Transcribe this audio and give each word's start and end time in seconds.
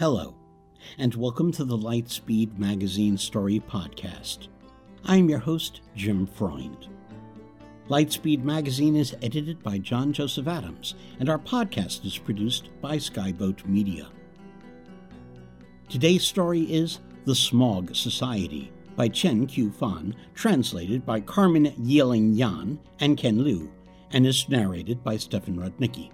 Hello, 0.00 0.34
and 0.96 1.14
welcome 1.14 1.52
to 1.52 1.62
the 1.62 1.76
Lightspeed 1.76 2.56
Magazine 2.56 3.18
Story 3.18 3.60
Podcast. 3.60 4.48
I'm 5.04 5.28
your 5.28 5.40
host, 5.40 5.82
Jim 5.94 6.26
Freund. 6.26 6.88
Lightspeed 7.90 8.42
Magazine 8.42 8.96
is 8.96 9.14
edited 9.20 9.62
by 9.62 9.76
John 9.76 10.14
Joseph 10.14 10.48
Adams, 10.48 10.94
and 11.18 11.28
our 11.28 11.38
podcast 11.38 12.06
is 12.06 12.16
produced 12.16 12.70
by 12.80 12.96
Skyboat 12.96 13.66
Media. 13.66 14.08
Today's 15.90 16.24
story 16.24 16.62
is 16.62 17.00
The 17.26 17.34
Smog 17.34 17.94
Society 17.94 18.72
by 18.96 19.08
Chen 19.08 19.46
Qiufan, 19.46 20.14
translated 20.34 21.04
by 21.04 21.20
Carmen 21.20 21.74
Yiling 21.76 22.34
Yan 22.34 22.80
and 23.00 23.18
Ken 23.18 23.44
Liu, 23.44 23.70
and 24.12 24.26
is 24.26 24.48
narrated 24.48 25.04
by 25.04 25.18
Stefan 25.18 25.56
Rudnicki. 25.56 26.10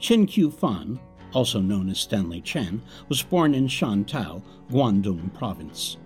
Chen 0.00 0.26
Qiufan, 0.26 0.98
also 1.32 1.60
known 1.60 1.88
as 1.88 1.98
Stanley 1.98 2.40
Chen, 2.40 2.82
was 3.08 3.22
born 3.22 3.54
in 3.54 3.66
Shantou, 3.66 4.42
Guangdong 4.70 5.32
Province. 5.34 5.96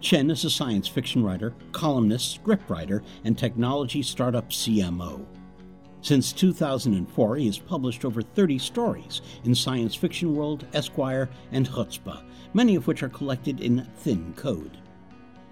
Chen 0.00 0.30
is 0.30 0.44
a 0.44 0.50
science 0.50 0.88
fiction 0.88 1.22
writer, 1.22 1.54
columnist, 1.72 2.42
scriptwriter, 2.42 3.02
and 3.24 3.36
technology 3.36 4.02
startup 4.02 4.48
CMO. 4.48 5.26
Since 6.02 6.32
2004, 6.32 7.36
he 7.36 7.46
has 7.46 7.58
published 7.58 8.06
over 8.06 8.22
30 8.22 8.58
stories 8.58 9.20
in 9.44 9.54
Science 9.54 9.94
Fiction 9.94 10.34
World, 10.34 10.66
Esquire, 10.72 11.28
and 11.52 11.68
Chutzpah, 11.68 12.22
many 12.54 12.74
of 12.74 12.86
which 12.86 13.02
are 13.02 13.10
collected 13.10 13.60
in 13.60 13.86
Thin 13.98 14.32
Code. 14.34 14.78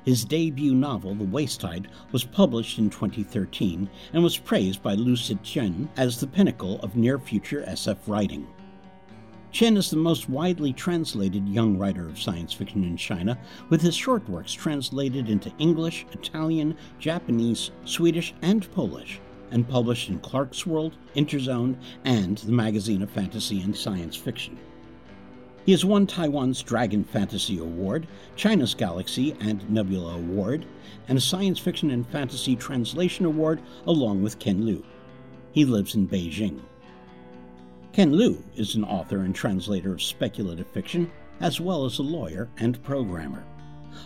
His 0.06 0.24
debut 0.24 0.74
novel, 0.74 1.14
The 1.14 1.26
Wastetide, 1.26 1.88
was 2.12 2.24
published 2.24 2.78
in 2.78 2.88
2013 2.88 3.90
and 4.14 4.22
was 4.22 4.38
praised 4.38 4.82
by 4.82 4.94
Liu 4.94 5.16
Cixin 5.16 5.86
as 5.98 6.18
the 6.18 6.26
pinnacle 6.26 6.80
of 6.80 6.96
near 6.96 7.18
future 7.18 7.62
SF 7.68 7.98
writing. 8.06 8.46
Chen 9.50 9.78
is 9.78 9.90
the 9.90 9.96
most 9.96 10.28
widely 10.28 10.72
translated 10.72 11.48
young 11.48 11.78
writer 11.78 12.06
of 12.06 12.20
science 12.20 12.52
fiction 12.52 12.84
in 12.84 12.96
China, 12.96 13.38
with 13.70 13.80
his 13.80 13.94
short 13.94 14.28
works 14.28 14.52
translated 14.52 15.30
into 15.30 15.52
English, 15.58 16.04
Italian, 16.12 16.76
Japanese, 16.98 17.70
Swedish, 17.84 18.34
and 18.42 18.70
Polish, 18.72 19.20
and 19.50 19.68
published 19.68 20.10
in 20.10 20.20
Clarkesworld, 20.20 20.92
Interzone, 21.16 21.76
and 22.04 22.38
the 22.38 22.52
Magazine 22.52 23.02
of 23.02 23.10
Fantasy 23.10 23.62
and 23.62 23.74
Science 23.74 24.14
Fiction. 24.14 24.58
He 25.64 25.72
has 25.72 25.84
won 25.84 26.06
Taiwan's 26.06 26.62
Dragon 26.62 27.02
Fantasy 27.02 27.58
Award, 27.58 28.06
China's 28.36 28.74
Galaxy 28.74 29.34
and 29.40 29.68
Nebula 29.68 30.14
Award, 30.14 30.66
and 31.08 31.16
a 31.16 31.22
Science 31.22 31.58
Fiction 31.58 31.90
and 31.90 32.06
Fantasy 32.06 32.54
Translation 32.54 33.24
Award 33.24 33.62
along 33.86 34.22
with 34.22 34.38
Ken 34.38 34.64
Liu. 34.64 34.84
He 35.52 35.64
lives 35.64 35.94
in 35.94 36.06
Beijing. 36.06 36.60
Ken 37.92 38.12
Liu 38.12 38.44
is 38.54 38.74
an 38.74 38.84
author 38.84 39.20
and 39.20 39.34
translator 39.34 39.92
of 39.92 40.02
speculative 40.02 40.68
fiction, 40.68 41.10
as 41.40 41.60
well 41.60 41.84
as 41.84 41.98
a 41.98 42.02
lawyer 42.02 42.48
and 42.58 42.82
programmer. 42.82 43.44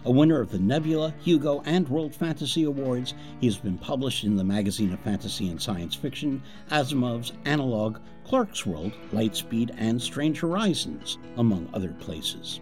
A 0.05 0.11
winner 0.11 0.41
of 0.41 0.51
the 0.51 0.59
Nebula, 0.59 1.13
Hugo, 1.21 1.63
and 1.67 1.89
World 1.89 2.15
Fantasy 2.15 2.63
Awards, 2.63 3.13
he 3.41 3.47
has 3.47 3.59
been 3.59 3.77
published 3.77 4.25
in 4.25 4.37
the 4.37 4.45
Magazine 4.45 4.93
of 4.93 5.01
Fantasy 5.01 5.51
and 5.51 5.61
Science 5.61 5.95
Fiction, 5.95 6.43
Asimov's 6.71 7.33
Analog, 7.45 7.99
Clarkesworld, 8.25 8.95
Lightspeed, 9.13 9.75
and 9.77 10.01
Strange 10.01 10.41
Horizons, 10.41 11.19
among 11.37 11.69
other 11.75 11.93
places. 11.95 12.61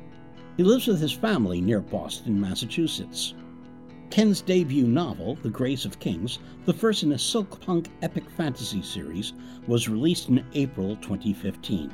He 0.57 0.65
lives 0.65 0.89
with 0.89 1.01
his 1.01 1.13
family 1.13 1.61
near 1.61 1.81
Boston, 1.81 2.41
Massachusetts. 2.41 3.35
Ken's 4.11 4.41
debut 4.41 4.89
novel, 4.89 5.37
The 5.37 5.51
Grace 5.51 5.85
of 5.85 6.01
Kings, 6.01 6.41
the 6.65 6.73
first 6.73 7.05
in 7.05 7.13
a 7.13 7.19
silk 7.19 7.61
punk 7.61 7.89
epic 8.03 8.29
fantasy 8.29 8.83
series, 8.83 9.35
was 9.69 9.89
released 9.89 10.29
in 10.29 10.45
April 10.55 10.97
2015. 10.97 11.93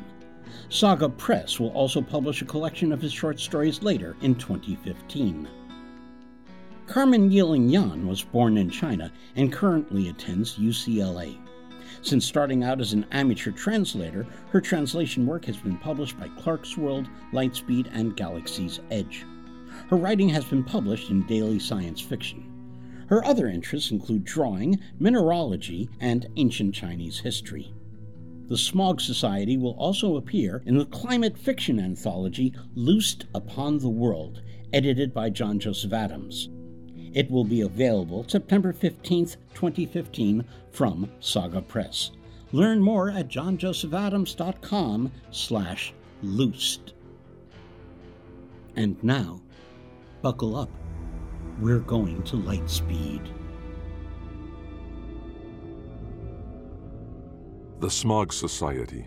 Saga 0.71 1.11
Press 1.11 1.61
will 1.61 1.69
also 1.71 2.01
publish 2.01 2.41
a 2.41 2.47
collection 2.47 2.91
of 2.91 3.03
his 3.03 3.13
short 3.13 3.39
stories 3.39 3.83
later 3.83 4.17
in 4.23 4.35
2015. 4.35 5.47
Carmen 6.87 7.31
Yiling 7.31 7.69
Yan 7.69 8.07
was 8.07 8.23
born 8.23 8.57
in 8.57 8.71
China 8.71 9.13
and 9.35 9.53
currently 9.53 10.09
attends 10.09 10.57
UCLA. 10.57 11.37
Since 12.01 12.25
starting 12.25 12.65
out 12.65 12.81
as 12.81 12.95
an 12.95 13.05
amateur 13.13 13.51
translator, 13.51 14.27
her 14.51 14.61
translation 14.63 15.27
work 15.27 15.45
has 15.45 15.57
been 15.59 15.77
published 15.77 16.19
by 16.19 16.29
Clarkesworld, 16.29 17.09
Lightspeed, 17.33 17.89
and 17.93 18.17
Galaxy's 18.17 18.81
Edge. 18.91 19.27
Her 19.89 19.97
writing 19.97 20.29
has 20.31 20.45
been 20.45 20.65
published 20.65 21.11
in 21.11 21.27
Daily 21.27 21.59
Science 21.59 22.01
Fiction. 22.01 22.53
Her 23.09 23.25
other 23.25 23.47
interests 23.47 23.93
include 23.93 24.25
drawing, 24.25 24.81
mineralogy, 24.99 25.89
and 26.01 26.27
ancient 26.37 26.75
Chinese 26.75 27.21
history. 27.21 27.73
The 28.49 28.59
Smog 28.59 29.01
Society 29.01 29.57
will 29.57 29.77
also 29.79 30.17
appear 30.17 30.63
in 30.67 30.77
the 30.77 30.87
climate 30.87 31.39
fiction 31.39 31.79
anthology 31.79 32.53
Loosed 32.75 33.27
Upon 33.35 33.79
the 33.79 33.89
World, 33.89 34.43
edited 34.73 35.15
by 35.15 35.31
John 35.31 35.59
Joseph 35.61 35.93
Adams. 35.93 36.49
It 37.15 37.31
will 37.31 37.45
be 37.45 37.61
available 37.61 38.25
September 38.29 38.73
15th, 38.73 39.37
2015 39.55 40.45
from 40.71 41.11
Saga 41.21 41.63
Press. 41.63 42.11
Learn 42.53 42.81
more 42.81 43.11
at 43.11 43.29
johnjosephadams.com 43.29 45.13
slash 45.31 45.95
loosed. 46.23 46.95
And 48.77 49.03
now, 49.03 49.41
buckle 50.27 50.57
up. 50.57 50.71
We're 51.61 51.87
going 51.95 52.21
to 52.25 52.35
light 52.35 52.69
speed. 52.69 53.23
The 57.79 57.89
Smog 57.89 58.33
Society 58.33 59.07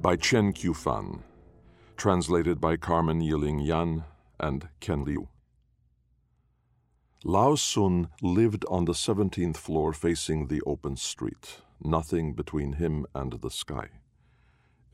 by 0.00 0.16
Chen 0.16 0.54
Qiufan, 0.54 1.20
translated 1.98 2.58
by 2.58 2.78
Carmen 2.78 3.20
Yiling 3.20 3.60
Yan 3.60 4.04
and 4.38 4.70
Ken 4.80 5.04
Liu. 5.04 5.28
Lao 7.22 7.54
Sun 7.54 8.08
lived 8.22 8.64
on 8.70 8.86
the 8.86 8.94
17th 8.94 9.58
floor 9.58 9.92
facing 9.92 10.46
the 10.46 10.62
open 10.64 10.96
street, 10.96 11.58
nothing 11.84 12.32
between 12.32 12.72
him 12.84 13.04
and 13.14 13.34
the 13.42 13.50
sky. 13.50 13.88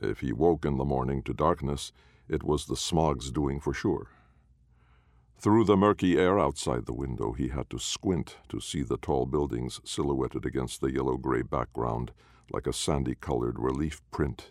If 0.00 0.18
he 0.22 0.32
woke 0.32 0.64
in 0.64 0.76
the 0.76 0.84
morning 0.84 1.22
to 1.22 1.32
darkness, 1.32 1.92
it 2.28 2.42
was 2.42 2.66
the 2.66 2.76
smog's 2.76 3.30
doing 3.30 3.60
for 3.60 3.72
sure. 3.72 4.08
Through 5.38 5.64
the 5.64 5.76
murky 5.76 6.19
air 6.19 6.38
outside 6.38 6.86
the 6.86 6.94
window, 6.94 7.32
he 7.32 7.48
had 7.48 7.69
to 7.70 7.78
squint 7.78 8.38
to 8.48 8.58
see 8.58 8.82
the 8.82 8.97
tall 8.97 9.26
buildings 9.26 9.80
silhouetted 9.84 10.47
against 10.47 10.80
the 10.80 10.92
yellow 10.92 11.16
gray 11.16 11.42
background 11.42 12.12
like 12.50 12.66
a 12.66 12.72
sandy 12.72 13.14
colored 13.14 13.58
relief 13.58 14.00
print. 14.10 14.50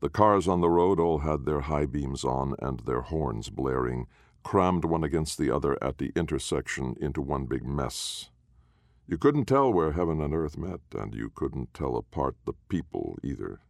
The 0.00 0.10
cars 0.10 0.46
on 0.46 0.60
the 0.60 0.70
road 0.70 1.00
all 1.00 1.18
had 1.18 1.44
their 1.44 1.62
high 1.62 1.86
beams 1.86 2.24
on 2.24 2.54
and 2.60 2.80
their 2.80 3.00
horns 3.00 3.48
blaring, 3.50 4.06
crammed 4.42 4.84
one 4.84 5.04
against 5.04 5.38
the 5.38 5.50
other 5.50 5.82
at 5.82 5.98
the 5.98 6.12
intersection 6.14 6.96
into 7.00 7.20
one 7.20 7.46
big 7.46 7.64
mess. 7.64 8.30
You 9.06 9.18
couldn't 9.18 9.46
tell 9.46 9.72
where 9.72 9.92
heaven 9.92 10.20
and 10.20 10.34
earth 10.34 10.56
met, 10.56 10.80
and 10.94 11.14
you 11.14 11.30
couldn't 11.34 11.74
tell 11.74 11.96
apart 11.96 12.36
the 12.44 12.54
people 12.68 13.18
either. 13.22 13.60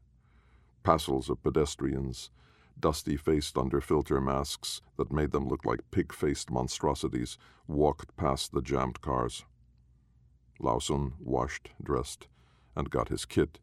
Passels 0.82 1.30
of 1.30 1.42
pedestrians, 1.42 2.30
dusty 2.80 3.16
faced 3.16 3.56
under 3.56 3.80
filter 3.80 4.20
masks 4.20 4.80
that 4.96 5.12
made 5.12 5.32
them 5.32 5.48
look 5.48 5.64
like 5.64 5.90
pig 5.90 6.12
faced 6.12 6.50
monstrosities, 6.50 7.38
walked 7.66 8.16
past 8.16 8.52
the 8.52 8.62
jammed 8.62 9.00
cars. 9.00 9.44
Lao 10.58 10.78
Sun 10.78 11.14
washed, 11.18 11.70
dressed, 11.82 12.28
and 12.76 12.90
got 12.90 13.08
his 13.08 13.24
kit. 13.24 13.58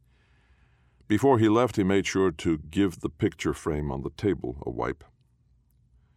Before 1.08 1.40
he 1.40 1.48
left, 1.48 1.78
he 1.78 1.84
made 1.84 2.06
sure 2.06 2.32
to 2.32 2.58
give 2.58 3.00
the 3.00 3.10
picture 3.10 3.54
frame 3.54 3.92
on 3.92 4.04
the 4.04 4.10
table 4.10 4.58
a 4.66 4.70
wipe. 4.70 5.04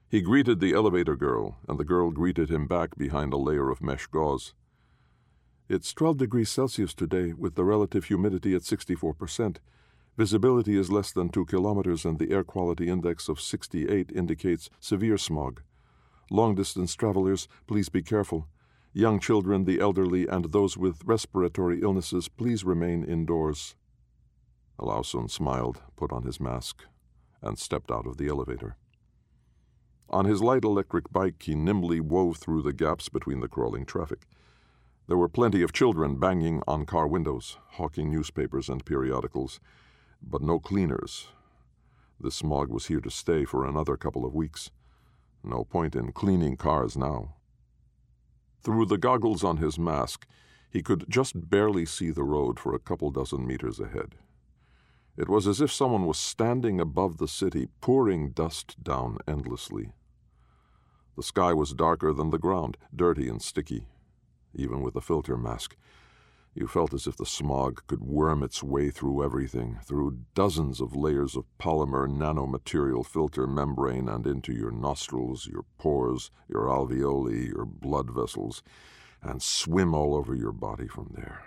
He 0.08 0.20
greeted 0.20 0.58
the 0.58 0.72
elevator 0.72 1.14
girl, 1.14 1.58
and 1.68 1.78
the 1.78 1.84
girl 1.84 2.10
greeted 2.10 2.50
him 2.50 2.66
back 2.66 2.96
behind 2.96 3.32
a 3.32 3.36
layer 3.36 3.70
of 3.70 3.80
mesh 3.80 4.06
gauze. 4.08 4.54
It's 5.68 5.92
12 5.92 6.16
degrees 6.16 6.50
Celsius 6.50 6.94
today, 6.94 7.32
with 7.32 7.54
the 7.54 7.64
relative 7.64 8.06
humidity 8.06 8.56
at 8.56 8.62
64%. 8.62 9.58
Visibility 10.16 10.76
is 10.76 10.90
less 10.90 11.12
than 11.12 11.28
2 11.28 11.46
kilometers, 11.46 12.04
and 12.04 12.18
the 12.18 12.30
air 12.30 12.44
quality 12.44 12.88
index 12.88 13.28
of 13.28 13.40
68 13.40 14.10
indicates 14.14 14.68
severe 14.78 15.16
smog. 15.16 15.62
Long 16.30 16.54
distance 16.54 16.94
travelers, 16.94 17.48
please 17.66 17.88
be 17.88 18.02
careful. 18.02 18.46
Young 18.92 19.20
children, 19.20 19.64
the 19.64 19.80
elderly, 19.80 20.26
and 20.26 20.46
those 20.46 20.76
with 20.76 21.04
respiratory 21.04 21.80
illnesses, 21.80 22.28
please 22.28 22.64
remain 22.64 23.04
indoors. 23.04 23.76
Lao 24.78 25.02
Sun 25.02 25.28
smiled, 25.28 25.80
put 25.96 26.12
on 26.12 26.24
his 26.24 26.40
mask, 26.40 26.84
and 27.42 27.58
stepped 27.58 27.90
out 27.90 28.06
of 28.06 28.16
the 28.16 28.28
elevator. 28.28 28.76
On 30.08 30.24
his 30.24 30.42
light 30.42 30.64
electric 30.64 31.12
bike, 31.12 31.40
he 31.42 31.54
nimbly 31.54 32.00
wove 32.00 32.36
through 32.36 32.62
the 32.62 32.72
gaps 32.72 33.08
between 33.08 33.40
the 33.40 33.48
crawling 33.48 33.86
traffic. 33.86 34.26
There 35.06 35.16
were 35.16 35.28
plenty 35.28 35.62
of 35.62 35.72
children 35.72 36.18
banging 36.18 36.62
on 36.66 36.84
car 36.84 37.06
windows, 37.06 37.58
hawking 37.72 38.10
newspapers 38.10 38.68
and 38.68 38.84
periodicals, 38.84 39.60
but 40.22 40.42
no 40.42 40.58
cleaners. 40.58 41.28
The 42.20 42.30
smog 42.30 42.68
was 42.68 42.86
here 42.86 43.00
to 43.00 43.10
stay 43.10 43.44
for 43.44 43.66
another 43.66 43.96
couple 43.96 44.24
of 44.24 44.34
weeks. 44.34 44.70
No 45.42 45.64
point 45.64 45.96
in 45.96 46.12
cleaning 46.12 46.56
cars 46.56 46.96
now. 46.96 47.34
Through 48.62 48.86
the 48.86 48.98
goggles 48.98 49.42
on 49.42 49.56
his 49.56 49.78
mask, 49.78 50.26
he 50.70 50.82
could 50.82 51.06
just 51.08 51.48
barely 51.48 51.86
see 51.86 52.10
the 52.10 52.22
road 52.22 52.60
for 52.60 52.74
a 52.74 52.78
couple 52.78 53.10
dozen 53.10 53.46
meters 53.46 53.80
ahead. 53.80 54.16
It 55.16 55.28
was 55.28 55.46
as 55.46 55.60
if 55.60 55.72
someone 55.72 56.06
was 56.06 56.18
standing 56.18 56.80
above 56.80 57.18
the 57.18 57.28
city, 57.28 57.68
pouring 57.80 58.30
dust 58.30 58.82
down 58.82 59.18
endlessly. 59.26 59.92
The 61.16 61.22
sky 61.22 61.52
was 61.52 61.72
darker 61.72 62.12
than 62.12 62.30
the 62.30 62.38
ground, 62.38 62.76
dirty 62.94 63.28
and 63.28 63.42
sticky, 63.42 63.86
even 64.54 64.80
with 64.80 64.94
the 64.94 65.00
filter 65.00 65.36
mask. 65.36 65.76
You 66.60 66.66
felt 66.66 66.92
as 66.92 67.06
if 67.06 67.16
the 67.16 67.24
smog 67.24 67.80
could 67.86 68.02
worm 68.02 68.42
its 68.42 68.62
way 68.62 68.90
through 68.90 69.24
everything, 69.24 69.78
through 69.82 70.18
dozens 70.34 70.78
of 70.78 70.94
layers 70.94 71.34
of 71.34 71.46
polymer 71.58 72.06
nanomaterial 72.06 73.06
filter 73.06 73.46
membrane 73.46 74.10
and 74.10 74.26
into 74.26 74.52
your 74.52 74.70
nostrils, 74.70 75.46
your 75.46 75.64
pores, 75.78 76.30
your 76.50 76.66
alveoli, 76.66 77.48
your 77.48 77.64
blood 77.64 78.10
vessels, 78.10 78.62
and 79.22 79.42
swim 79.42 79.94
all 79.94 80.14
over 80.14 80.34
your 80.34 80.52
body 80.52 80.86
from 80.86 81.14
there. 81.16 81.42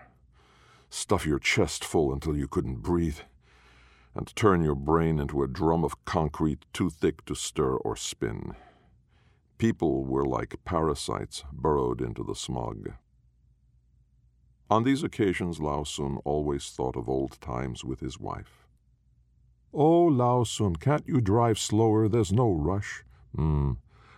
Stuff 0.89 1.27
your 1.27 1.37
chest 1.37 1.85
full 1.85 2.11
until 2.11 2.35
you 2.35 2.47
couldn't 2.47 2.77
breathe, 2.77 3.19
and 4.15 4.35
turn 4.35 4.63
your 4.63 4.73
brain 4.73 5.19
into 5.19 5.43
a 5.43 5.47
drum 5.47 5.83
of 5.83 6.05
concrete 6.05 6.65
too 6.73 6.89
thick 6.89 7.23
to 7.25 7.35
stir 7.35 7.75
or 7.75 7.95
spin. 7.95 8.55
People 9.59 10.05
were 10.05 10.25
like 10.25 10.55
parasites 10.65 11.43
burrowed 11.51 12.01
into 12.01 12.23
the 12.23 12.33
smog. 12.33 12.93
On 14.73 14.83
these 14.83 15.03
occasions, 15.03 15.59
Lao 15.59 15.83
Sun 15.83 16.17
always 16.25 16.71
thought 16.71 16.95
of 16.95 17.07
old 17.07 17.39
times 17.39 17.83
with 17.83 17.99
his 17.99 18.19
wife. 18.19 18.65
Oh, 19.71 20.05
Lao 20.05 20.43
Sun, 20.43 20.77
can't 20.77 21.07
you 21.07 21.21
drive 21.21 21.59
slower? 21.59 22.09
There's 22.09 22.31
no 22.33 22.51
rush. 22.51 23.03
Hmm. 23.35 23.73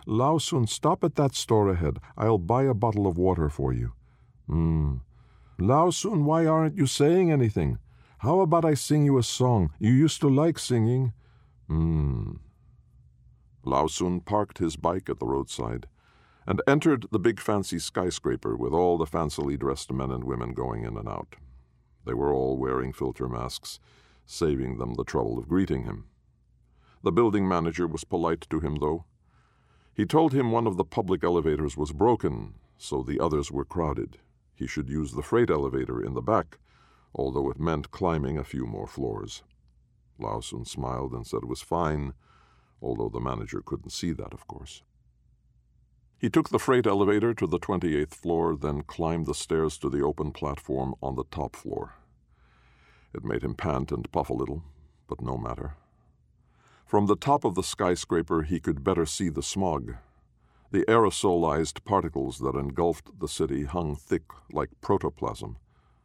Lao 0.06 0.38
Sun, 0.38 0.68
stop 0.68 1.04
at 1.04 1.16
that 1.16 1.36
store 1.36 1.70
ahead. 1.70 2.00
I'll 2.18 2.38
buy 2.38 2.64
a 2.64 2.74
bottle 2.74 3.06
of 3.06 3.18
water 3.18 3.50
for 3.50 3.74
you. 3.74 3.92
Hmm. 4.48 5.00
Lao 5.60 5.90
Sun, 5.90 6.24
why 6.24 6.46
aren't 6.46 6.78
you 6.78 6.88
saying 6.88 7.34
anything? 7.34 7.78
How 8.20 8.40
about 8.40 8.64
I 8.64 8.76
sing 8.76 9.04
you 9.04 9.18
a 9.18 9.24
song? 9.24 9.74
You 9.78 9.92
used 9.92 10.22
to 10.22 10.30
like 10.30 10.58
singing. 10.58 11.12
Hmm. 11.68 12.36
Lao 13.66 13.88
Sun 13.88 14.22
parked 14.22 14.60
his 14.60 14.78
bike 14.78 15.10
at 15.10 15.20
the 15.20 15.28
roadside 15.28 15.88
and 16.48 16.62
entered 16.68 17.08
the 17.12 17.20
big 17.20 17.40
fancy 17.40 17.80
skyscraper 17.80 18.56
with 18.56 18.74
all 18.74 18.98
the 18.98 19.06
fancily 19.06 19.58
dressed 19.58 19.92
men 19.92 20.12
and 20.12 20.24
women 20.24 20.54
going 20.54 20.84
in 20.84 20.98
and 20.98 21.08
out. 21.08 21.36
They 22.06 22.14
were 22.14 22.34
all 22.34 22.58
wearing 22.58 22.94
filter 22.94 23.28
masks, 23.28 23.80
saving 24.26 24.78
them 24.78 24.94
the 24.94 25.04
trouble 25.04 25.40
of 25.40 25.50
greeting 25.50 25.84
him. 25.84 26.06
The 27.04 27.12
building 27.12 27.48
manager 27.48 27.88
was 27.88 28.04
polite 28.04 28.48
to 28.50 28.60
him, 28.60 28.78
though. 28.78 29.06
He 29.94 30.06
told 30.06 30.34
him 30.34 30.52
one 30.52 30.68
of 30.68 30.78
the 30.78 30.84
public 30.84 31.24
elevators 31.24 31.78
was 31.78 31.92
broken, 31.92 32.56
so 32.78 33.02
the 33.02 33.20
others 33.20 33.52
were 33.52 33.66
crowded. 33.66 34.18
He 34.54 34.68
should 34.68 34.90
use 34.90 35.14
the 35.14 35.24
freight 35.24 35.50
elevator 35.50 36.04
in 36.04 36.14
the 36.14 36.22
back, 36.22 36.60
although 37.14 37.50
it 37.50 37.60
meant 37.60 37.92
climbing 37.92 38.38
a 38.38 38.44
few 38.44 38.66
more 38.66 38.88
floors. 38.88 39.44
Lao 40.20 40.40
Sun 40.40 40.66
smiled 40.66 41.14
and 41.14 41.26
said 41.26 41.44
it 41.44 41.48
was 41.48 41.62
fine, 41.62 42.14
although 42.82 43.10
the 43.10 43.20
manager 43.20 43.62
couldn't 43.66 43.92
see 43.92 44.12
that, 44.14 44.34
of 44.34 44.48
course. 44.48 44.82
He 46.18 46.30
took 46.30 46.50
the 46.50 46.60
freight 46.60 46.88
elevator 46.88 47.34
to 47.34 47.46
the 47.46 47.60
28th 47.60 48.16
floor, 48.16 48.56
then 48.56 48.84
climbed 48.84 49.26
the 49.26 49.36
stairs 49.36 49.78
to 49.80 49.90
the 49.90 50.02
open 50.02 50.32
platform 50.32 50.96
on 51.02 51.16
the 51.16 51.26
top 51.26 51.56
floor. 51.56 51.96
It 53.14 53.24
made 53.24 53.44
him 53.44 53.54
pant 53.54 53.92
and 53.92 54.12
puff 54.12 54.30
a 54.30 54.34
little, 54.34 54.64
but 55.08 55.22
no 55.22 55.38
matter. 55.38 55.76
From 56.86 57.08
the 57.08 57.16
top 57.16 57.44
of 57.44 57.56
the 57.56 57.64
skyscraper, 57.64 58.44
he 58.44 58.60
could 58.60 58.84
better 58.84 59.06
see 59.06 59.30
the 59.30 59.44
smog. 59.44 59.96
The 60.72 60.86
aerosolized 60.86 61.84
particles 61.84 62.40
that 62.40 62.56
engulfed 62.56 63.20
the 63.20 63.28
city 63.28 63.64
hung 63.64 63.96
thick 63.96 64.24
like 64.52 64.70
protoplasm, 64.82 65.58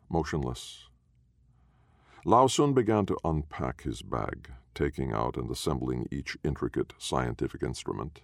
motionless. 0.09 0.87
Lao 2.25 2.47
Sun 2.47 2.75
began 2.75 3.07
to 3.07 3.17
unpack 3.25 3.83
his 3.83 4.03
bag, 4.03 4.51
taking 4.75 5.13
out 5.13 5.37
and 5.37 5.51
assembling 5.51 6.07
each 6.11 6.37
intricate 6.45 6.93
scientific 6.99 7.63
instrument. 7.63 8.21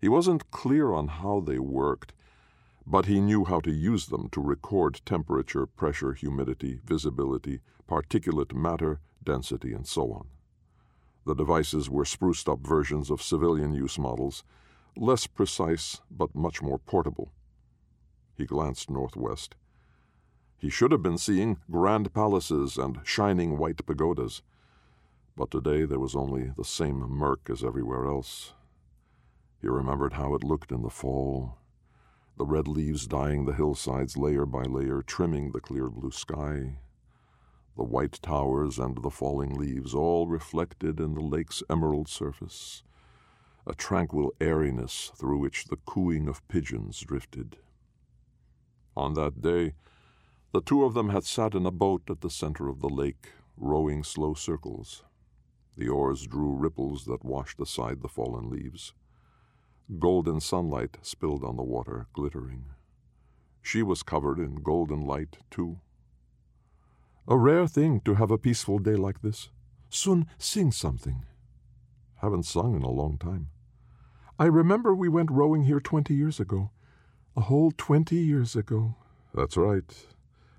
He 0.00 0.08
wasn't 0.08 0.50
clear 0.50 0.92
on 0.92 1.08
how 1.08 1.40
they 1.40 1.58
worked, 1.58 2.14
but 2.86 3.04
he 3.04 3.20
knew 3.20 3.44
how 3.44 3.60
to 3.60 3.70
use 3.70 4.06
them 4.06 4.30
to 4.30 4.40
record 4.40 5.02
temperature, 5.04 5.66
pressure, 5.66 6.14
humidity, 6.14 6.80
visibility, 6.84 7.60
particulate 7.86 8.54
matter, 8.54 9.00
density, 9.22 9.74
and 9.74 9.86
so 9.86 10.12
on. 10.12 10.28
The 11.26 11.34
devices 11.34 11.90
were 11.90 12.06
spruced 12.06 12.48
up 12.48 12.60
versions 12.60 13.10
of 13.10 13.20
civilian 13.20 13.74
use 13.74 13.98
models, 13.98 14.42
less 14.96 15.26
precise 15.26 16.00
but 16.10 16.34
much 16.34 16.62
more 16.62 16.78
portable. 16.78 17.32
He 18.34 18.46
glanced 18.46 18.88
northwest. 18.88 19.54
He 20.56 20.70
should 20.70 20.92
have 20.92 21.02
been 21.02 21.18
seeing 21.18 21.58
grand 21.70 22.14
palaces 22.14 22.78
and 22.78 23.00
shining 23.04 23.58
white 23.58 23.84
pagodas, 23.84 24.40
but 25.36 25.50
today 25.50 25.84
there 25.84 25.98
was 25.98 26.16
only 26.16 26.52
the 26.56 26.64
same 26.64 27.00
murk 27.00 27.50
as 27.50 27.62
everywhere 27.62 28.06
else 28.06 28.54
he 29.60 29.68
remembered 29.68 30.14
how 30.14 30.34
it 30.34 30.44
looked 30.44 30.72
in 30.72 30.82
the 30.82 30.90
fall, 30.90 31.58
the 32.36 32.46
red 32.46 32.66
leaves 32.66 33.06
dyeing 33.06 33.44
the 33.44 33.52
hillsides 33.52 34.16
layer 34.16 34.46
by 34.46 34.62
layer, 34.62 35.02
trimming 35.02 35.52
the 35.52 35.60
clear 35.60 35.90
blue 35.90 36.10
sky, 36.10 36.78
the 37.76 37.84
white 37.84 38.18
towers 38.22 38.78
and 38.78 39.02
the 39.02 39.10
falling 39.10 39.54
leaves 39.54 39.94
all 39.94 40.26
reflected 40.26 41.00
in 41.00 41.14
the 41.14 41.20
lake's 41.20 41.62
emerald 41.70 42.08
surface, 42.08 42.82
a 43.66 43.74
tranquil 43.74 44.34
airiness 44.40 45.12
through 45.16 45.38
which 45.38 45.66
the 45.66 45.78
cooing 45.86 46.28
of 46.28 46.46
pigeons 46.48 47.00
drifted. 47.00 47.56
On 48.96 49.14
that 49.14 49.40
day, 49.40 49.74
the 50.52 50.60
two 50.60 50.84
of 50.84 50.94
them 50.94 51.10
had 51.10 51.24
sat 51.24 51.54
in 51.54 51.64
a 51.64 51.70
boat 51.70 52.02
at 52.10 52.22
the 52.22 52.30
center 52.30 52.68
of 52.68 52.80
the 52.80 52.88
lake, 52.88 53.32
rowing 53.56 54.02
slow 54.02 54.34
circles. 54.34 55.04
The 55.76 55.88
oars 55.88 56.26
drew 56.26 56.52
ripples 56.52 57.04
that 57.04 57.24
washed 57.24 57.60
aside 57.60 58.02
the 58.02 58.08
fallen 58.08 58.50
leaves. 58.50 58.92
Golden 59.98 60.40
sunlight 60.40 60.98
spilled 61.02 61.42
on 61.42 61.56
the 61.56 61.62
water, 61.62 62.06
glittering. 62.12 62.66
She 63.60 63.82
was 63.82 64.02
covered 64.02 64.38
in 64.38 64.62
golden 64.62 65.00
light, 65.00 65.38
too. 65.50 65.80
A 67.26 67.36
rare 67.36 67.66
thing 67.66 68.00
to 68.02 68.14
have 68.14 68.30
a 68.30 68.38
peaceful 68.38 68.78
day 68.78 68.94
like 68.94 69.20
this. 69.20 69.50
Sun 69.88 70.26
sing 70.38 70.70
something. 70.70 71.24
Haven't 72.16 72.44
sung 72.44 72.74
in 72.74 72.82
a 72.82 72.90
long 72.90 73.18
time. 73.18 73.50
I 74.38 74.46
remember 74.46 74.94
we 74.94 75.08
went 75.08 75.30
rowing 75.30 75.64
here 75.64 75.80
twenty 75.80 76.14
years 76.14 76.40
ago. 76.40 76.70
A 77.36 77.42
whole 77.42 77.72
twenty 77.76 78.16
years 78.16 78.56
ago. 78.56 78.94
That's 79.34 79.56
right. 79.56 79.92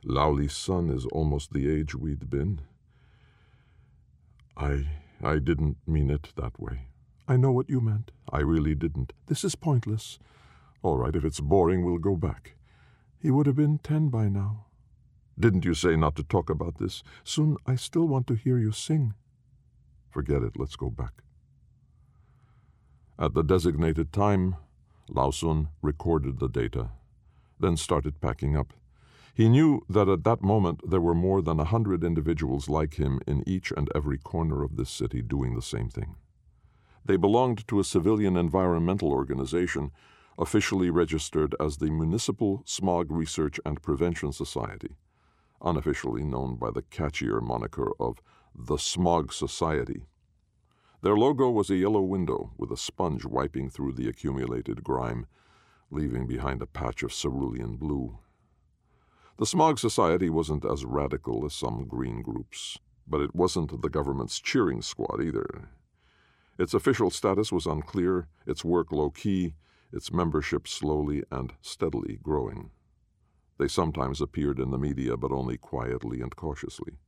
Lao 0.04 0.32
Li's 0.32 0.54
son 0.54 0.90
is 0.90 1.06
almost 1.08 1.54
the 1.54 1.70
age 1.72 1.96
we'd 1.96 2.30
been. 2.30 2.62
I 4.58 4.88
I 5.24 5.40
didn't 5.40 5.78
mean 5.88 6.10
it 6.10 6.34
that 6.36 6.60
way. 6.60 6.91
I 7.32 7.38
know 7.38 7.54
what 7.54 7.70
you 7.70 7.80
meant. 7.80 8.12
I 8.30 8.42
really 8.42 8.76
didn't. 8.76 9.14
This 9.28 9.46
is 9.46 9.56
pointless. 9.56 10.20
All 10.84 10.98
right, 10.98 11.16
if 11.16 11.24
it's 11.24 11.40
boring, 11.40 11.86
we'll 11.86 11.98
go 11.98 12.18
back. 12.18 12.56
He 13.22 13.32
would 13.32 13.46
have 13.46 13.56
been 13.56 13.78
ten 13.78 14.10
by 14.10 14.28
now. 14.28 14.66
Didn't 15.40 15.64
you 15.64 15.74
say 15.74 15.96
not 15.96 16.18
to 16.18 16.24
talk 16.24 16.50
about 16.50 16.78
this? 16.78 17.04
Sun 17.24 17.56
I 17.66 17.76
still 17.76 18.06
want 18.06 18.28
to 18.28 18.36
hear 18.36 18.58
you 18.58 18.74
sing. 18.74 19.14
Forget 20.10 20.44
it, 20.44 20.60
let's 20.60 20.76
go 20.76 20.90
back. 20.90 21.24
At 23.18 23.34
the 23.34 23.44
designated 23.44 24.12
time, 24.12 24.58
Lao 25.08 25.32
Sun 25.32 25.70
recorded 25.82 26.40
the 26.40 26.50
data, 26.50 26.90
then 27.58 27.78
started 27.78 28.20
packing 28.20 28.58
up. 28.58 28.74
He 29.34 29.48
knew 29.48 29.86
that 29.88 30.10
at 30.10 30.26
that 30.26 30.42
moment 30.42 30.82
there 30.86 31.00
were 31.00 31.16
more 31.16 31.42
than 31.42 31.62
a 31.62 31.72
hundred 31.76 32.04
individuals 32.04 32.68
like 32.68 32.96
him 32.96 33.22
in 33.26 33.48
each 33.48 33.72
and 33.72 33.90
every 33.96 34.18
corner 34.18 34.64
of 34.64 34.76
this 34.76 34.90
city 34.90 35.22
doing 35.22 35.56
the 35.56 35.62
same 35.62 35.88
thing. 35.88 36.18
They 37.06 37.18
belonged 37.18 37.68
to 37.68 37.80
a 37.80 37.84
civilian 37.84 38.38
environmental 38.38 39.12
organization 39.12 39.92
officially 40.38 40.90
registered 40.90 41.56
as 41.60 41.78
the 41.78 41.90
Municipal 41.90 42.64
Smog 42.66 43.12
Research 43.12 43.60
and 43.66 43.82
Prevention 43.82 44.32
Society, 44.32 44.96
unofficially 45.62 46.24
known 46.24 46.56
by 46.56 46.72
the 46.72 46.82
catchier 46.84 47.42
moniker 47.42 47.92
of 48.00 48.22
the 48.56 48.78
Smog 48.78 49.34
Society. 49.34 50.04
Their 51.02 51.18
logo 51.18 51.50
was 51.50 51.70
a 51.70 51.76
yellow 51.76 52.02
window 52.02 52.52
with 52.58 52.72
a 52.72 52.78
sponge 52.78 53.26
wiping 53.26 53.70
through 53.70 53.94
the 53.94 54.08
accumulated 54.08 54.84
grime, 54.84 55.26
leaving 55.90 56.28
behind 56.28 56.62
a 56.62 56.68
patch 56.68 57.04
of 57.04 57.12
cerulean 57.12 57.76
blue. 57.76 58.20
The 59.38 59.46
Smog 59.46 59.80
Society 59.80 60.30
wasn't 60.30 60.66
as 60.66 60.86
radical 60.86 61.46
as 61.46 61.54
some 61.54 61.86
green 61.86 62.22
groups. 62.22 62.78
But 63.08 63.22
it 63.22 63.36
wasn't 63.36 63.82
the 63.82 63.90
government's 63.90 64.40
cheering 64.40 64.82
squad 64.82 65.22
either. 65.22 65.70
Its 66.62 66.76
official 66.76 67.10
status 67.10 67.52
was 67.52 67.66
unclear, 67.66 68.28
its 68.46 68.64
work 68.64 68.92
low 68.92 69.10
key, 69.10 69.56
its 69.92 70.14
membership 70.14 70.68
slowly 70.68 71.24
and 71.32 71.54
steadily 71.60 72.20
growing. 72.22 72.70
They 73.58 73.68
sometimes 73.68 74.22
appeared 74.22 74.60
in 74.60 74.70
the 74.70 74.78
media, 74.78 75.18
but 75.18 75.32
only 75.32 75.58
quietly 75.58 76.22
and 76.22 76.36
cautiously. 76.36 77.00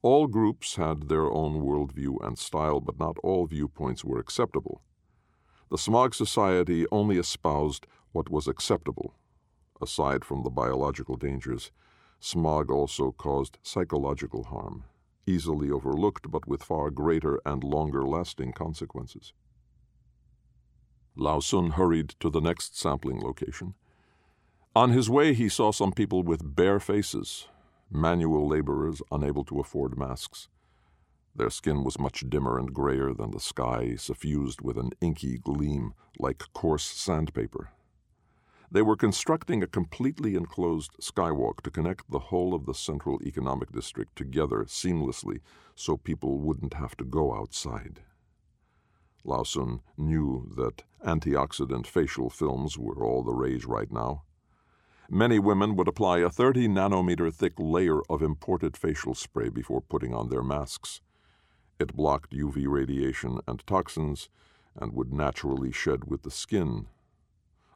All 0.00 0.28
groups 0.28 0.76
had 0.76 1.08
their 1.08 1.28
own 1.28 1.54
worldview 1.60 2.24
and 2.24 2.38
style, 2.38 2.78
but 2.78 3.00
not 3.00 3.18
all 3.24 3.48
viewpoints 3.48 4.04
were 4.04 4.20
acceptable. 4.20 4.80
The 5.68 5.76
Smog 5.76 6.14
Society 6.14 6.86
only 6.92 7.18
espoused 7.18 7.88
what 8.12 8.30
was 8.30 8.46
acceptable. 8.46 9.16
Aside 9.82 10.24
from 10.24 10.44
the 10.44 10.50
biological 10.50 11.16
dangers, 11.16 11.72
smog 12.20 12.70
also 12.70 13.10
caused 13.10 13.58
psychological 13.64 14.44
harm, 14.44 14.84
easily 15.26 15.70
overlooked 15.70 16.30
but 16.30 16.46
with 16.46 16.62
far 16.62 16.90
greater 16.90 17.40
and 17.44 17.64
longer 17.64 18.06
lasting 18.06 18.52
consequences. 18.52 19.32
Lao 21.16 21.40
Sun 21.40 21.70
hurried 21.70 22.10
to 22.20 22.28
the 22.28 22.40
next 22.40 22.78
sampling 22.78 23.20
location. 23.20 23.74
On 24.74 24.90
his 24.90 25.08
way, 25.08 25.32
he 25.32 25.48
saw 25.48 25.72
some 25.72 25.92
people 25.92 26.22
with 26.22 26.54
bare 26.54 26.78
faces, 26.78 27.48
manual 27.90 28.46
laborers 28.46 29.00
unable 29.10 29.44
to 29.44 29.58
afford 29.58 29.96
masks. 29.96 30.48
Their 31.34 31.50
skin 31.50 31.84
was 31.84 31.98
much 31.98 32.28
dimmer 32.28 32.58
and 32.58 32.72
grayer 32.72 33.14
than 33.14 33.30
the 33.30 33.40
sky, 33.40 33.94
suffused 33.96 34.60
with 34.60 34.76
an 34.76 34.90
inky 35.00 35.38
gleam 35.38 35.94
like 36.18 36.44
coarse 36.52 36.84
sandpaper. 36.84 37.70
They 38.70 38.82
were 38.82 38.96
constructing 38.96 39.62
a 39.62 39.66
completely 39.66 40.34
enclosed 40.34 40.92
skywalk 41.00 41.60
to 41.62 41.70
connect 41.70 42.10
the 42.10 42.18
whole 42.18 42.54
of 42.54 42.66
the 42.66 42.74
central 42.74 43.22
economic 43.22 43.70
district 43.72 44.16
together 44.16 44.64
seamlessly 44.64 45.40
so 45.74 45.96
people 45.96 46.38
wouldn't 46.38 46.74
have 46.74 46.96
to 46.96 47.04
go 47.04 47.34
outside. 47.34 48.00
Lao 49.24 49.42
Sun 49.42 49.80
knew 49.96 50.50
that 50.56 50.82
antioxidant 51.04 51.86
facial 51.86 52.30
films 52.30 52.78
were 52.78 53.04
all 53.04 53.22
the 53.22 53.32
rage 53.32 53.64
right 53.64 53.90
now. 53.90 54.22
Many 55.08 55.38
women 55.38 55.76
would 55.76 55.86
apply 55.86 56.18
a 56.18 56.30
30 56.30 56.68
nanometer 56.68 57.32
thick 57.32 57.54
layer 57.58 58.00
of 58.10 58.22
imported 58.22 58.76
facial 58.76 59.14
spray 59.14 59.48
before 59.48 59.80
putting 59.80 60.12
on 60.12 60.28
their 60.28 60.42
masks. 60.42 61.00
It 61.78 61.94
blocked 61.94 62.32
UV 62.32 62.66
radiation 62.66 63.38
and 63.46 63.64
toxins 63.66 64.28
and 64.74 64.92
would 64.92 65.12
naturally 65.12 65.70
shed 65.70 66.04
with 66.04 66.22
the 66.22 66.30
skin. 66.30 66.86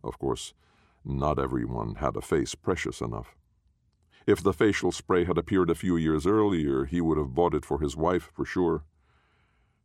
Of 0.02 0.18
course, 0.18 0.54
not 1.04 1.38
everyone 1.38 1.96
had 1.96 2.16
a 2.16 2.20
face 2.20 2.54
precious 2.54 3.00
enough. 3.00 3.34
If 4.26 4.42
the 4.42 4.52
facial 4.52 4.92
spray 4.92 5.24
had 5.24 5.38
appeared 5.38 5.70
a 5.70 5.74
few 5.74 5.96
years 5.96 6.26
earlier, 6.26 6.84
he 6.84 7.00
would 7.00 7.18
have 7.18 7.34
bought 7.34 7.54
it 7.54 7.64
for 7.64 7.80
his 7.80 7.96
wife 7.96 8.30
for 8.32 8.44
sure. 8.44 8.84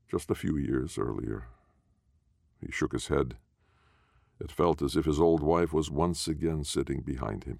Just 0.09 0.29
a 0.29 0.35
few 0.35 0.57
years 0.57 0.97
earlier. 0.97 1.47
He 2.59 2.71
shook 2.71 2.91
his 2.91 3.07
head. 3.07 3.37
It 4.39 4.51
felt 4.51 4.81
as 4.81 4.95
if 4.95 5.05
his 5.05 5.19
old 5.19 5.41
wife 5.41 5.71
was 5.73 5.89
once 5.89 6.27
again 6.27 6.63
sitting 6.63 7.01
behind 7.01 7.45
him. 7.45 7.59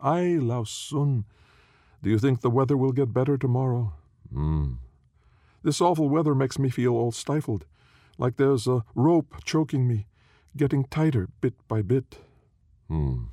Ai, 0.00 0.36
Lao 0.36 0.64
Sun, 0.64 1.24
do 2.02 2.10
you 2.10 2.18
think 2.18 2.40
the 2.40 2.50
weather 2.50 2.76
will 2.76 2.92
get 2.92 3.12
better 3.12 3.38
tomorrow? 3.38 3.94
Hmm. 4.32 4.74
This 5.62 5.80
awful 5.80 6.08
weather 6.08 6.34
makes 6.34 6.58
me 6.58 6.68
feel 6.68 6.94
all 6.94 7.12
stifled, 7.12 7.66
like 8.18 8.36
there's 8.36 8.66
a 8.66 8.84
rope 8.94 9.36
choking 9.44 9.86
me, 9.86 10.06
getting 10.56 10.84
tighter 10.84 11.28
bit 11.40 11.54
by 11.68 11.82
bit. 11.82 12.18
Hmm. 12.88 13.24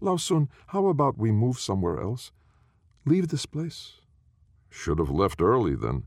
Lao 0.00 0.16
Sun, 0.16 0.48
how 0.68 0.86
about 0.86 1.18
we 1.18 1.30
move 1.30 1.58
somewhere 1.58 2.00
else? 2.00 2.32
Leave 3.04 3.28
this 3.28 3.46
place. 3.46 3.94
Should 4.70 4.98
have 4.98 5.10
left 5.10 5.40
early 5.40 5.74
then. 5.74 6.04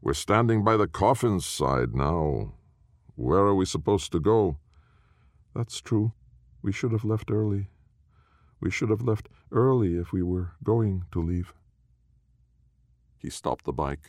We're 0.00 0.14
standing 0.14 0.64
by 0.64 0.76
the 0.76 0.86
coffin's 0.86 1.44
side 1.44 1.94
now. 1.94 2.54
Where 3.16 3.40
are 3.40 3.54
we 3.54 3.64
supposed 3.64 4.12
to 4.12 4.20
go? 4.20 4.58
That's 5.54 5.80
true. 5.80 6.12
We 6.62 6.72
should 6.72 6.92
have 6.92 7.04
left 7.04 7.30
early. 7.30 7.68
We 8.60 8.70
should 8.70 8.90
have 8.90 9.02
left 9.02 9.28
early 9.52 9.96
if 9.96 10.12
we 10.12 10.22
were 10.22 10.52
going 10.62 11.04
to 11.12 11.22
leave. 11.22 11.52
He 13.18 13.30
stopped 13.30 13.64
the 13.64 13.72
bike. 13.72 14.08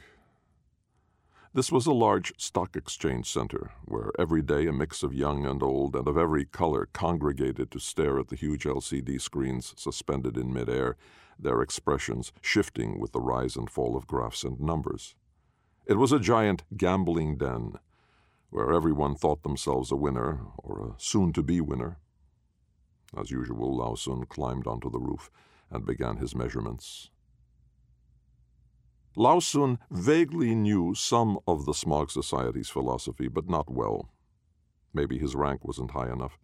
This 1.59 1.73
was 1.73 1.87
a 1.87 1.91
large 1.91 2.31
stock 2.37 2.77
exchange 2.77 3.29
center 3.29 3.71
where 3.83 4.13
every 4.17 4.41
day 4.41 4.65
a 4.67 4.71
mix 4.71 5.03
of 5.03 5.13
young 5.13 5.45
and 5.45 5.61
old 5.61 5.93
and 5.93 6.07
of 6.07 6.17
every 6.17 6.45
color 6.45 6.87
congregated 6.93 7.69
to 7.71 7.79
stare 7.79 8.17
at 8.17 8.29
the 8.29 8.37
huge 8.37 8.63
LCD 8.63 9.19
screens 9.19 9.73
suspended 9.75 10.37
in 10.37 10.53
midair, 10.53 10.95
their 11.37 11.61
expressions 11.61 12.31
shifting 12.41 12.97
with 12.97 13.11
the 13.11 13.19
rise 13.19 13.57
and 13.57 13.69
fall 13.69 13.97
of 13.97 14.07
graphs 14.07 14.45
and 14.45 14.61
numbers. 14.61 15.15
It 15.85 15.95
was 15.95 16.13
a 16.13 16.17
giant 16.21 16.63
gambling 16.77 17.35
den 17.35 17.73
where 18.51 18.71
everyone 18.71 19.15
thought 19.15 19.43
themselves 19.43 19.91
a 19.91 19.97
winner 19.97 20.39
or 20.59 20.79
a 20.79 20.93
soon 20.97 21.33
to 21.33 21.43
be 21.43 21.59
winner. 21.59 21.97
As 23.19 23.31
usual, 23.31 23.75
Lao 23.75 23.95
Sun 23.95 24.27
climbed 24.27 24.65
onto 24.65 24.89
the 24.89 25.01
roof 25.01 25.29
and 25.69 25.85
began 25.85 26.15
his 26.19 26.33
measurements. 26.33 27.09
Lao 29.15 29.39
Sun 29.39 29.79
vaguely 29.89 30.53
knew 30.53 30.93
some 30.93 31.39
of 31.47 31.65
the 31.65 31.73
Smog 31.73 32.11
Society's 32.11 32.69
philosophy, 32.69 33.27
but 33.27 33.49
not 33.49 33.69
well. 33.69 34.09
Maybe 34.93 35.17
his 35.17 35.35
rank 35.35 35.65
wasn't 35.65 35.91
high 35.91 36.11
enough. 36.11 36.37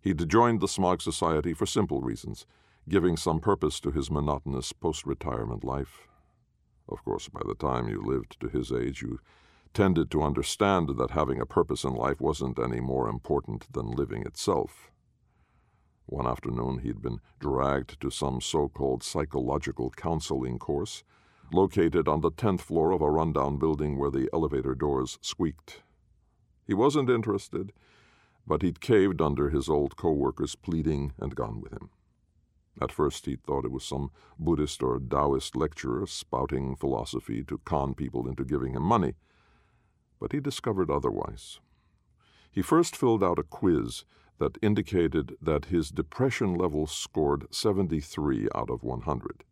He'd 0.00 0.28
joined 0.28 0.60
the 0.60 0.68
Smog 0.68 1.02
Society 1.02 1.52
for 1.52 1.66
simple 1.66 2.00
reasons, 2.00 2.46
giving 2.88 3.16
some 3.16 3.40
purpose 3.40 3.80
to 3.80 3.90
his 3.90 4.10
monotonous 4.10 4.72
post 4.72 5.04
retirement 5.06 5.64
life. 5.64 6.06
Of 6.88 7.04
course, 7.04 7.28
by 7.28 7.42
the 7.44 7.54
time 7.54 7.88
you 7.88 8.00
lived 8.00 8.38
to 8.40 8.48
his 8.48 8.72
age, 8.72 9.02
you 9.02 9.18
tended 9.74 10.10
to 10.12 10.22
understand 10.22 10.96
that 10.96 11.10
having 11.10 11.40
a 11.40 11.46
purpose 11.46 11.84
in 11.84 11.94
life 11.94 12.20
wasn't 12.20 12.58
any 12.58 12.80
more 12.80 13.08
important 13.08 13.70
than 13.72 13.90
living 13.90 14.22
itself. 14.22 14.90
One 16.06 16.26
afternoon, 16.26 16.78
he'd 16.78 17.02
been 17.02 17.20
dragged 17.38 18.00
to 18.00 18.10
some 18.10 18.40
so 18.40 18.68
called 18.68 19.02
psychological 19.02 19.90
counseling 19.90 20.58
course 20.58 21.02
located 21.52 22.08
on 22.08 22.20
the 22.20 22.30
10th 22.30 22.60
floor 22.60 22.92
of 22.92 23.00
a 23.00 23.10
rundown 23.10 23.58
building 23.58 23.98
where 23.98 24.10
the 24.10 24.28
elevator 24.32 24.74
doors 24.74 25.18
squeaked. 25.22 25.82
He 26.66 26.74
wasn't 26.74 27.10
interested, 27.10 27.72
but 28.46 28.62
he'd 28.62 28.80
caved 28.80 29.20
under 29.20 29.50
his 29.50 29.68
old 29.68 29.96
co 29.96 30.12
worker's 30.12 30.54
pleading 30.54 31.12
and 31.18 31.34
gone 31.34 31.60
with 31.60 31.72
him. 31.72 31.90
At 32.80 32.92
first, 32.92 33.26
he'd 33.26 33.42
thought 33.42 33.64
it 33.64 33.72
was 33.72 33.84
some 33.84 34.10
Buddhist 34.38 34.82
or 34.82 35.00
Taoist 35.00 35.56
lecturer 35.56 36.06
spouting 36.06 36.76
philosophy 36.76 37.42
to 37.44 37.58
con 37.64 37.94
people 37.94 38.28
into 38.28 38.44
giving 38.44 38.74
him 38.74 38.82
money, 38.82 39.14
but 40.20 40.32
he 40.32 40.40
discovered 40.40 40.90
otherwise. 40.90 41.58
He 42.50 42.62
first 42.62 42.96
filled 42.96 43.22
out 43.22 43.38
a 43.38 43.42
quiz 43.42 44.04
that 44.38 44.58
indicated 44.62 45.36
that 45.42 45.66
his 45.66 45.90
depression 45.90 46.54
level 46.54 46.86
scored 46.86 47.52
73 47.52 48.48
out 48.54 48.70
of 48.70 48.82
100. 48.82 49.44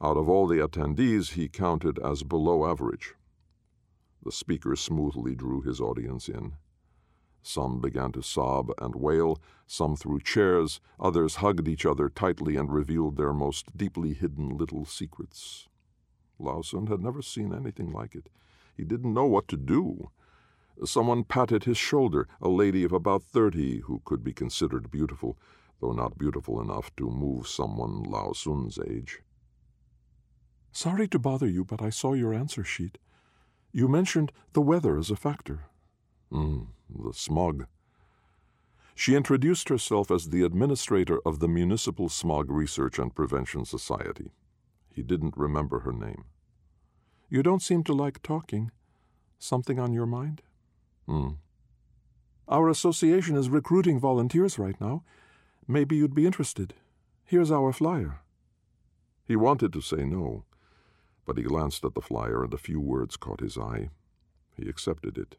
Out 0.00 0.16
of 0.16 0.28
all 0.28 0.46
the 0.46 0.58
attendees, 0.58 1.32
he 1.32 1.48
counted 1.48 1.98
as 1.98 2.22
below 2.22 2.66
average. 2.66 3.14
The 4.22 4.32
speaker 4.32 4.76
smoothly 4.76 5.34
drew 5.34 5.62
his 5.62 5.80
audience 5.80 6.28
in. 6.28 6.54
Some 7.42 7.80
began 7.80 8.12
to 8.12 8.22
sob 8.22 8.72
and 8.78 8.94
wail, 8.94 9.40
some 9.66 9.96
threw 9.96 10.20
chairs, 10.20 10.80
others 10.98 11.36
hugged 11.36 11.68
each 11.68 11.86
other 11.86 12.08
tightly 12.08 12.56
and 12.56 12.72
revealed 12.72 13.16
their 13.16 13.32
most 13.32 13.76
deeply 13.76 14.12
hidden 14.12 14.56
little 14.56 14.84
secrets. 14.84 15.68
Lao 16.38 16.60
Sun 16.60 16.88
had 16.88 17.00
never 17.00 17.22
seen 17.22 17.54
anything 17.54 17.92
like 17.92 18.14
it. 18.14 18.28
He 18.76 18.84
didn't 18.84 19.14
know 19.14 19.26
what 19.26 19.48
to 19.48 19.56
do. 19.56 20.10
Someone 20.84 21.24
patted 21.24 21.64
his 21.64 21.78
shoulder, 21.78 22.28
a 22.42 22.48
lady 22.48 22.84
of 22.84 22.92
about 22.92 23.22
thirty 23.22 23.78
who 23.80 24.02
could 24.04 24.22
be 24.22 24.34
considered 24.34 24.90
beautiful, 24.90 25.38
though 25.80 25.92
not 25.92 26.18
beautiful 26.18 26.60
enough 26.60 26.94
to 26.96 27.08
move 27.08 27.48
someone 27.48 28.02
Lao 28.02 28.32
Sun's 28.32 28.78
age. 28.78 29.20
Sorry 30.76 31.08
to 31.08 31.18
bother 31.18 31.48
you, 31.48 31.64
but 31.64 31.80
I 31.80 31.88
saw 31.88 32.12
your 32.12 32.34
answer 32.34 32.62
sheet. 32.62 32.98
You 33.72 33.88
mentioned 33.88 34.30
the 34.52 34.60
weather 34.60 34.98
as 34.98 35.10
a 35.10 35.16
factor. 35.16 35.60
Mm, 36.30 36.66
the 36.94 37.14
smog. 37.14 37.66
She 38.94 39.14
introduced 39.14 39.70
herself 39.70 40.10
as 40.10 40.28
the 40.28 40.42
administrator 40.42 41.18
of 41.24 41.38
the 41.38 41.48
Municipal 41.48 42.10
Smog 42.10 42.50
Research 42.50 42.98
and 42.98 43.14
Prevention 43.14 43.64
Society. 43.64 44.32
He 44.92 45.02
didn't 45.02 45.34
remember 45.34 45.80
her 45.80 45.94
name. 45.94 46.24
You 47.30 47.42
don't 47.42 47.62
seem 47.62 47.82
to 47.84 47.94
like 47.94 48.22
talking. 48.22 48.70
Something 49.38 49.78
on 49.80 49.94
your 49.94 50.04
mind? 50.04 50.42
Hmm. 51.06 51.36
Our 52.48 52.68
association 52.68 53.34
is 53.34 53.48
recruiting 53.48 53.98
volunteers 53.98 54.58
right 54.58 54.78
now. 54.78 55.04
Maybe 55.66 55.96
you'd 55.96 56.14
be 56.14 56.26
interested. 56.26 56.74
Here's 57.24 57.50
our 57.50 57.72
flyer. 57.72 58.20
He 59.24 59.36
wanted 59.36 59.72
to 59.72 59.80
say 59.80 60.04
no, 60.04 60.44
but 61.26 61.36
he 61.36 61.42
glanced 61.42 61.84
at 61.84 61.94
the 61.94 62.00
flyer 62.00 62.42
and 62.44 62.54
a 62.54 62.58
few 62.58 62.80
words 62.80 63.16
caught 63.16 63.40
his 63.40 63.58
eye. 63.58 63.90
He 64.56 64.68
accepted 64.68 65.18
it. 65.18 65.36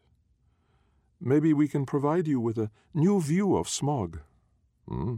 Maybe 1.19 1.53
we 1.53 1.67
can 1.67 1.85
provide 1.85 2.27
you 2.27 2.39
with 2.39 2.57
a 2.57 2.69
new 2.93 3.19
view 3.19 3.55
of 3.55 3.67
smog. 3.67 4.19
Hmm. 4.87 5.15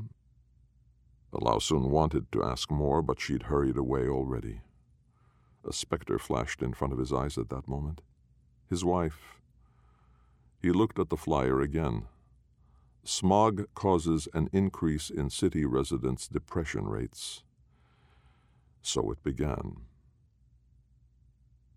Lao 1.32 1.60
Sun 1.60 1.92
wanted 1.92 2.32
to 2.32 2.44
ask 2.44 2.72
more, 2.72 3.02
but 3.02 3.20
she'd 3.20 3.44
hurried 3.44 3.78
away 3.78 4.08
already. 4.08 4.62
A 5.68 5.74
specter 5.74 6.18
flashed 6.18 6.62
in 6.62 6.74
front 6.74 6.94
of 6.94 7.00
his 7.00 7.12
eyes 7.12 7.38
at 7.38 7.50
that 7.50 7.68
moment. 7.68 8.02
His 8.70 8.86
wife. 8.86 9.40
He 10.62 10.72
looked 10.72 11.00
at 11.00 11.10
the 11.10 11.18
flyer 11.18 11.62
again. 11.62 12.08
Smog 13.04 13.68
causes 13.76 14.28
an 14.34 14.50
increase 14.52 15.10
in 15.10 15.30
city 15.30 15.66
residents' 15.66 16.28
depression 16.28 16.86
rates. 16.86 17.44
So 18.82 19.12
it 19.12 19.24
began. 19.24 19.78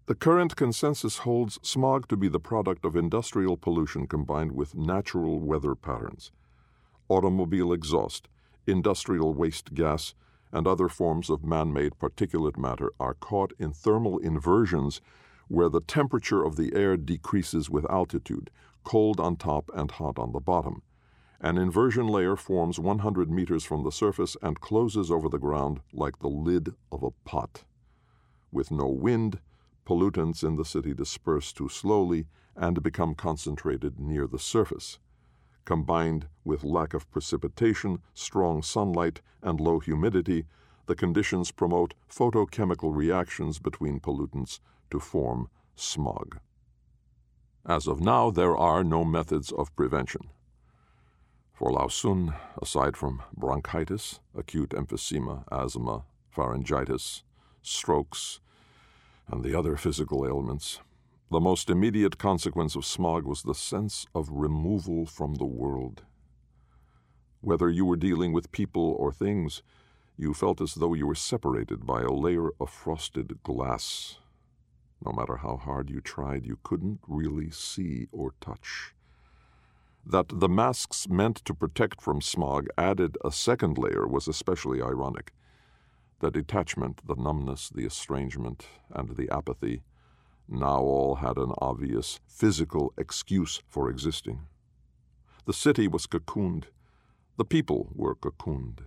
The 0.06 0.16
current 0.16 0.56
consensus 0.56 1.18
holds 1.18 1.60
smog 1.62 2.08
to 2.08 2.16
be 2.16 2.26
the 2.26 2.40
product 2.40 2.84
of 2.84 2.96
industrial 2.96 3.56
pollution 3.56 4.08
combined 4.08 4.50
with 4.50 4.74
natural 4.74 5.38
weather 5.38 5.76
patterns. 5.76 6.32
Automobile 7.08 7.72
exhaust, 7.72 8.28
industrial 8.66 9.32
waste 9.32 9.74
gas, 9.74 10.14
and 10.50 10.66
other 10.66 10.88
forms 10.88 11.30
of 11.30 11.44
man 11.44 11.72
made 11.72 12.00
particulate 12.00 12.58
matter 12.58 12.90
are 12.98 13.14
caught 13.14 13.52
in 13.60 13.72
thermal 13.72 14.18
inversions 14.18 15.00
where 15.46 15.68
the 15.68 15.80
temperature 15.80 16.42
of 16.42 16.56
the 16.56 16.74
air 16.74 16.96
decreases 16.96 17.70
with 17.70 17.88
altitude, 17.88 18.50
cold 18.82 19.20
on 19.20 19.36
top 19.36 19.70
and 19.72 19.92
hot 19.92 20.18
on 20.18 20.32
the 20.32 20.40
bottom. 20.40 20.82
An 21.40 21.58
inversion 21.58 22.08
layer 22.08 22.34
forms 22.34 22.80
100 22.80 23.30
meters 23.30 23.62
from 23.62 23.84
the 23.84 23.92
surface 23.92 24.36
and 24.42 24.60
closes 24.60 25.12
over 25.12 25.28
the 25.28 25.38
ground 25.38 25.80
like 25.92 26.18
the 26.18 26.28
lid 26.28 26.74
of 26.90 27.04
a 27.04 27.12
pot. 27.24 27.62
With 28.50 28.72
no 28.72 28.88
wind, 28.88 29.38
pollutants 29.84 30.42
in 30.42 30.56
the 30.56 30.64
city 30.64 30.94
disperse 30.94 31.52
too 31.52 31.68
slowly 31.68 32.26
and 32.56 32.82
become 32.82 33.14
concentrated 33.14 33.98
near 33.98 34.26
the 34.26 34.38
surface. 34.38 34.98
Combined 35.64 36.26
with 36.44 36.64
lack 36.64 36.92
of 36.92 37.10
precipitation, 37.10 38.00
strong 38.14 38.62
sunlight, 38.62 39.20
and 39.42 39.60
low 39.60 39.78
humidity, 39.78 40.44
the 40.86 40.94
conditions 40.94 41.52
promote 41.52 41.94
photochemical 42.10 42.94
reactions 42.94 43.58
between 43.58 44.00
pollutants 44.00 44.60
to 44.90 44.98
form 44.98 45.48
smog. 45.76 46.38
As 47.64 47.86
of 47.86 48.00
now, 48.00 48.30
there 48.30 48.56
are 48.56 48.82
no 48.82 49.04
methods 49.04 49.52
of 49.52 49.74
prevention. 49.76 50.30
For 51.52 51.70
Lao 51.70 51.86
Sun, 51.86 52.34
aside 52.60 52.96
from 52.96 53.22
bronchitis, 53.36 54.18
acute 54.34 54.70
emphysema, 54.70 55.44
asthma, 55.52 56.04
pharyngitis, 56.34 57.22
strokes, 57.62 58.40
and 59.28 59.42
the 59.42 59.58
other 59.58 59.76
physical 59.76 60.26
ailments, 60.26 60.80
the 61.30 61.40
most 61.40 61.70
immediate 61.70 62.18
consequence 62.18 62.76
of 62.76 62.84
smog 62.84 63.24
was 63.24 63.42
the 63.42 63.54
sense 63.54 64.06
of 64.14 64.28
removal 64.30 65.06
from 65.06 65.36
the 65.36 65.46
world. 65.46 66.02
Whether 67.40 67.70
you 67.70 67.86
were 67.86 67.96
dealing 67.96 68.32
with 68.32 68.52
people 68.52 68.94
or 68.98 69.12
things, 69.12 69.62
you 70.16 70.34
felt 70.34 70.60
as 70.60 70.74
though 70.74 70.94
you 70.94 71.06
were 71.06 71.14
separated 71.14 71.86
by 71.86 72.02
a 72.02 72.12
layer 72.12 72.50
of 72.60 72.70
frosted 72.70 73.42
glass. 73.42 74.18
No 75.04 75.12
matter 75.12 75.36
how 75.36 75.56
hard 75.56 75.90
you 75.90 76.00
tried, 76.00 76.46
you 76.46 76.58
couldn't 76.62 77.00
really 77.08 77.50
see 77.50 78.08
or 78.12 78.34
touch. 78.40 78.94
That 80.04 80.26
the 80.28 80.48
masks 80.48 81.08
meant 81.08 81.36
to 81.44 81.54
protect 81.54 82.00
from 82.00 82.20
smog 82.20 82.68
added 82.76 83.16
a 83.24 83.32
second 83.32 83.78
layer 83.78 84.06
was 84.06 84.28
especially 84.28 84.82
ironic. 84.82 85.32
The 86.22 86.30
detachment, 86.30 87.04
the 87.04 87.16
numbness, 87.16 87.68
the 87.68 87.84
estrangement, 87.84 88.68
and 88.94 89.16
the 89.16 89.28
apathy 89.28 89.82
now 90.48 90.78
all 90.78 91.16
had 91.16 91.36
an 91.36 91.52
obvious 91.58 92.20
physical 92.28 92.94
excuse 92.96 93.60
for 93.68 93.90
existing. 93.90 94.42
The 95.46 95.52
city 95.52 95.88
was 95.88 96.06
cocooned. 96.06 96.66
The 97.38 97.44
people 97.44 97.90
were 97.92 98.14
cocooned. 98.14 98.82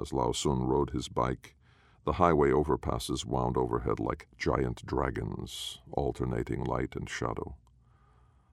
As 0.00 0.12
Lao 0.12 0.30
Sun 0.30 0.68
rode 0.68 0.90
his 0.90 1.08
bike, 1.08 1.56
the 2.04 2.12
highway 2.12 2.50
overpasses 2.50 3.24
wound 3.24 3.56
overhead 3.56 3.98
like 3.98 4.28
giant 4.38 4.86
dragons, 4.86 5.80
alternating 5.90 6.62
light 6.62 6.94
and 6.94 7.10
shadow. 7.10 7.56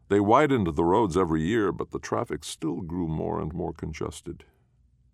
They 0.09 0.19
widened 0.19 0.75
the 0.75 0.83
roads 0.83 1.15
every 1.15 1.43
year, 1.43 1.71
but 1.71 1.91
the 1.91 1.99
traffic 1.99 2.43
still 2.43 2.81
grew 2.81 3.07
more 3.07 3.39
and 3.39 3.53
more 3.53 3.71
congested. 3.71 4.45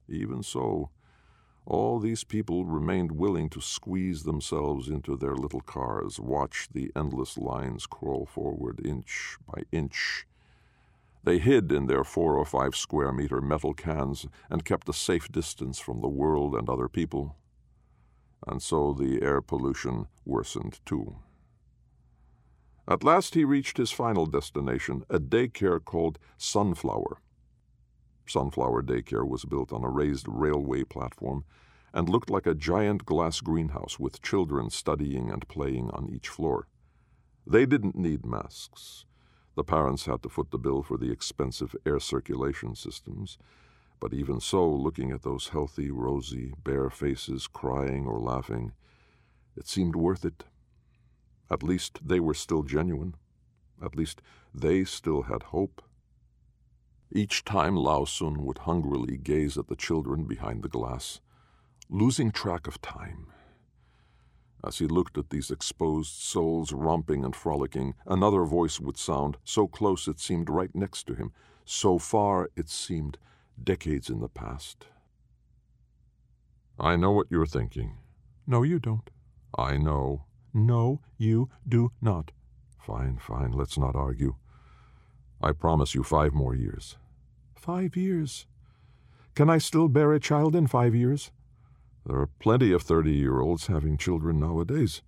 Even 0.07 0.41
so, 0.43 0.91
all 1.65 1.99
these 1.99 2.23
people 2.23 2.65
remained 2.65 3.11
willing 3.11 3.49
to 3.49 3.61
squeeze 3.61 4.23
themselves 4.23 4.87
into 4.87 5.15
their 5.15 5.35
little 5.35 5.61
cars, 5.61 6.19
watch 6.19 6.67
the 6.73 6.91
endless 6.95 7.37
lines 7.37 7.85
crawl 7.85 8.25
forward 8.25 8.81
inch 8.85 9.37
by 9.45 9.63
inch. 9.71 10.25
They 11.23 11.37
hid 11.37 11.71
in 11.71 11.85
their 11.85 12.03
four 12.03 12.35
or 12.35 12.45
five 12.45 12.75
square 12.75 13.11
meter 13.11 13.41
metal 13.41 13.73
cans 13.75 14.25
and 14.49 14.65
kept 14.65 14.89
a 14.89 14.93
safe 14.93 15.31
distance 15.31 15.77
from 15.77 16.01
the 16.01 16.07
world 16.07 16.55
and 16.55 16.67
other 16.67 16.87
people. 16.87 17.35
And 18.47 18.61
so 18.61 18.93
the 18.93 19.21
air 19.21 19.39
pollution 19.41 20.07
worsened 20.25 20.79
too. 20.83 21.17
At 22.87 23.03
last 23.03 23.35
he 23.35 23.45
reached 23.45 23.77
his 23.77 23.91
final 23.91 24.25
destination, 24.25 25.03
a 25.09 25.19
daycare 25.19 25.83
called 25.83 26.17
Sunflower. 26.37 27.21
Sunflower 28.31 28.83
Daycare 28.83 29.27
was 29.27 29.43
built 29.43 29.73
on 29.73 29.83
a 29.83 29.89
raised 29.89 30.25
railway 30.27 30.83
platform 30.83 31.43
and 31.93 32.07
looked 32.07 32.29
like 32.29 32.47
a 32.47 32.55
giant 32.55 33.05
glass 33.05 33.41
greenhouse 33.41 33.99
with 33.99 34.21
children 34.21 34.69
studying 34.69 35.29
and 35.29 35.47
playing 35.49 35.89
on 35.91 36.09
each 36.09 36.29
floor. 36.29 36.67
They 37.45 37.65
didn't 37.65 37.97
need 37.97 38.25
masks. 38.25 39.03
The 39.55 39.65
parents 39.65 40.05
had 40.05 40.23
to 40.23 40.29
foot 40.29 40.51
the 40.51 40.57
bill 40.57 40.81
for 40.81 40.97
the 40.97 41.11
expensive 41.11 41.75
air 41.85 41.99
circulation 41.99 42.73
systems. 42.75 43.37
But 43.99 44.13
even 44.13 44.39
so, 44.39 44.69
looking 44.69 45.11
at 45.11 45.23
those 45.23 45.49
healthy, 45.49 45.91
rosy, 45.91 46.53
bare 46.63 46.89
faces 46.89 47.47
crying 47.47 48.07
or 48.07 48.19
laughing, 48.19 48.71
it 49.57 49.67
seemed 49.67 49.97
worth 49.97 50.23
it. 50.23 50.45
At 51.49 51.63
least 51.63 51.99
they 52.01 52.21
were 52.21 52.33
still 52.33 52.63
genuine. 52.63 53.15
At 53.83 53.97
least 53.97 54.21
they 54.53 54.85
still 54.85 55.23
had 55.23 55.43
hope. 55.43 55.81
Each 57.13 57.43
time 57.43 57.75
Lao 57.75 58.05
Sun 58.05 58.45
would 58.45 58.59
hungrily 58.59 59.17
gaze 59.17 59.57
at 59.57 59.67
the 59.67 59.75
children 59.75 60.23
behind 60.23 60.63
the 60.63 60.69
glass, 60.69 61.19
losing 61.89 62.31
track 62.31 62.67
of 62.67 62.81
time. 62.81 63.27
As 64.63 64.77
he 64.77 64.87
looked 64.87 65.17
at 65.17 65.29
these 65.29 65.51
exposed 65.51 66.13
souls 66.13 66.71
romping 66.71 67.25
and 67.25 67.35
frolicking, 67.35 67.95
another 68.05 68.45
voice 68.45 68.79
would 68.79 68.97
sound, 68.97 69.37
so 69.43 69.67
close 69.67 70.07
it 70.07 70.19
seemed 70.19 70.49
right 70.49 70.73
next 70.73 71.05
to 71.07 71.15
him, 71.15 71.33
so 71.65 71.99
far 71.99 72.49
it 72.55 72.69
seemed 72.69 73.17
decades 73.61 74.09
in 74.09 74.21
the 74.21 74.29
past. 74.29 74.85
I 76.79 76.95
know 76.95 77.11
what 77.11 77.27
you're 77.29 77.45
thinking. 77.45 77.97
No, 78.47 78.63
you 78.63 78.79
don't. 78.79 79.09
I 79.57 79.77
know. 79.77 80.23
No, 80.53 81.01
you 81.17 81.49
do 81.67 81.91
not. 82.01 82.31
Fine, 82.79 83.17
fine, 83.17 83.51
let's 83.51 83.77
not 83.77 83.95
argue. 83.95 84.35
I 85.41 85.51
promise 85.51 85.93
you 85.93 86.03
five 86.03 86.33
more 86.33 86.55
years. 86.55 86.97
Five 87.61 87.95
years? 87.95 88.47
Can 89.35 89.47
I 89.47 89.59
still 89.59 89.87
bear 89.87 90.13
a 90.13 90.19
child 90.19 90.55
in 90.55 90.65
five 90.65 90.95
years? 90.95 91.29
There 92.03 92.17
are 92.17 92.29
plenty 92.39 92.71
of 92.71 92.81
30 92.81 93.11
year 93.11 93.39
olds 93.39 93.67
having 93.67 93.99
children 93.99 94.39
nowadays. 94.39 95.03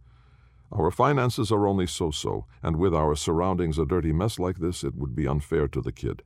Our 0.71 0.91
finances 0.91 1.51
are 1.51 1.65
only 1.65 1.87
so 1.87 2.11
so, 2.11 2.45
and 2.61 2.77
with 2.77 2.93
our 2.93 3.15
surroundings 3.15 3.79
a 3.79 3.87
dirty 3.87 4.13
mess 4.13 4.37
like 4.37 4.59
this, 4.59 4.83
it 4.83 4.93
would 4.93 5.15
be 5.15 5.25
unfair 5.25 5.67
to 5.69 5.81
the 5.81 5.91
kid. 5.91 6.21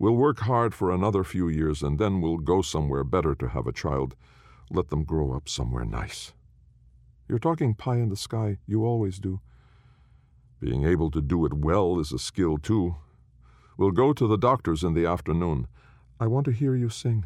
We'll 0.00 0.16
work 0.16 0.40
hard 0.40 0.74
for 0.74 0.90
another 0.90 1.22
few 1.22 1.48
years, 1.48 1.80
and 1.80 2.00
then 2.00 2.20
we'll 2.20 2.38
go 2.38 2.60
somewhere 2.60 3.04
better 3.04 3.36
to 3.36 3.50
have 3.50 3.68
a 3.68 3.72
child. 3.72 4.16
Let 4.68 4.88
them 4.88 5.04
grow 5.04 5.32
up 5.32 5.48
somewhere 5.48 5.84
nice. 5.84 6.32
You're 7.28 7.38
talking 7.38 7.74
pie 7.74 7.98
in 7.98 8.08
the 8.08 8.16
sky. 8.16 8.58
You 8.66 8.84
always 8.84 9.20
do. 9.20 9.40
Being 10.58 10.84
able 10.84 11.12
to 11.12 11.20
do 11.20 11.46
it 11.46 11.54
well 11.54 12.00
is 12.00 12.10
a 12.10 12.18
skill, 12.18 12.58
too. 12.58 12.96
We'll 13.80 13.92
go 13.92 14.12
to 14.12 14.26
the 14.26 14.36
doctor's 14.36 14.84
in 14.84 14.92
the 14.92 15.06
afternoon. 15.06 15.66
I 16.20 16.26
want 16.26 16.44
to 16.44 16.52
hear 16.52 16.74
you 16.74 16.90
sing. 16.90 17.24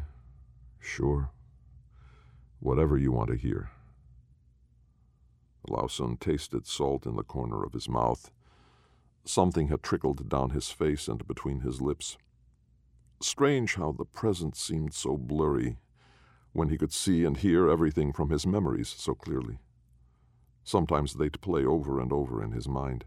Sure. 0.79 1.29
Whatever 2.61 2.97
you 2.97 3.11
want 3.11 3.29
to 3.31 3.35
hear. 3.35 3.71
Lao 5.67 5.87
Sun 5.87 6.15
tasted 6.15 6.65
salt 6.65 7.05
in 7.05 7.17
the 7.17 7.23
corner 7.23 7.65
of 7.65 7.73
his 7.73 7.89
mouth. 7.89 8.31
Something 9.25 9.67
had 9.67 9.83
trickled 9.83 10.29
down 10.29 10.51
his 10.51 10.69
face 10.69 11.09
and 11.09 11.27
between 11.27 11.59
his 11.59 11.81
lips. 11.81 12.17
Strange 13.19 13.75
how 13.75 13.91
the 13.91 14.05
present 14.05 14.55
seemed 14.55 14.93
so 14.93 15.17
blurry 15.17 15.75
when 16.53 16.69
he 16.69 16.77
could 16.77 16.93
see 16.93 17.25
and 17.25 17.35
hear 17.35 17.69
everything 17.69 18.13
from 18.13 18.29
his 18.29 18.47
memories 18.47 18.95
so 18.97 19.13
clearly. 19.13 19.59
Sometimes 20.63 21.15
they'd 21.15 21.41
play 21.41 21.65
over 21.65 21.99
and 21.99 22.13
over 22.13 22.41
in 22.41 22.53
his 22.53 22.69
mind. 22.69 23.03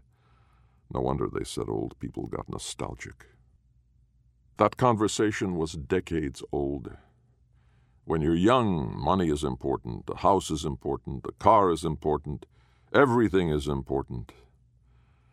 No 0.93 0.99
wonder 1.01 1.27
they 1.27 1.43
said 1.43 1.67
old 1.67 1.97
people 1.97 2.27
got 2.27 2.47
nostalgic. 2.47 3.25
That 4.59 4.75
conversation 4.75 5.55
was 5.55 5.71
decades 5.71 6.43
old. 6.51 6.91
When 8.03 8.19
you're 8.19 8.35
young, 8.35 8.93
money 8.93 9.29
is 9.29 9.41
important, 9.41 10.05
the 10.05 10.17
house 10.17 10.51
is 10.51 10.65
important, 10.65 11.23
the 11.23 11.31
car 11.31 11.71
is 11.71 11.85
important, 11.85 12.45
everything 12.91 13.51
is 13.51 13.69
important. 13.69 14.33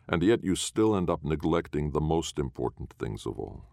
And 0.07 0.23
yet 0.23 0.45
you 0.45 0.55
still 0.55 0.95
end 0.95 1.09
up 1.09 1.25
neglecting 1.25 1.91
the 1.91 1.99
most 1.99 2.39
important 2.39 2.93
things 2.97 3.25
of 3.25 3.37
all. 3.37 3.65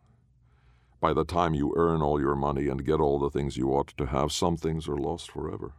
By 1.00 1.12
the 1.12 1.24
time 1.24 1.54
you 1.54 1.72
earn 1.76 2.02
all 2.02 2.20
your 2.20 2.34
money 2.34 2.66
and 2.66 2.84
get 2.84 2.98
all 2.98 3.20
the 3.20 3.30
things 3.30 3.56
you 3.56 3.68
ought 3.68 3.96
to 3.96 4.06
have, 4.06 4.32
some 4.32 4.56
things 4.56 4.88
are 4.88 4.96
lost 4.96 5.30
forever. 5.30 5.74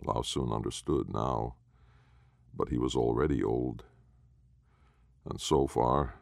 Lao 0.00 0.22
Sun 0.22 0.52
understood 0.52 1.12
now, 1.12 1.56
but 2.54 2.68
he 2.68 2.78
was 2.78 2.94
already 2.94 3.42
old. 3.42 3.82
And 5.28 5.40
so 5.40 5.66
far, 5.66 6.19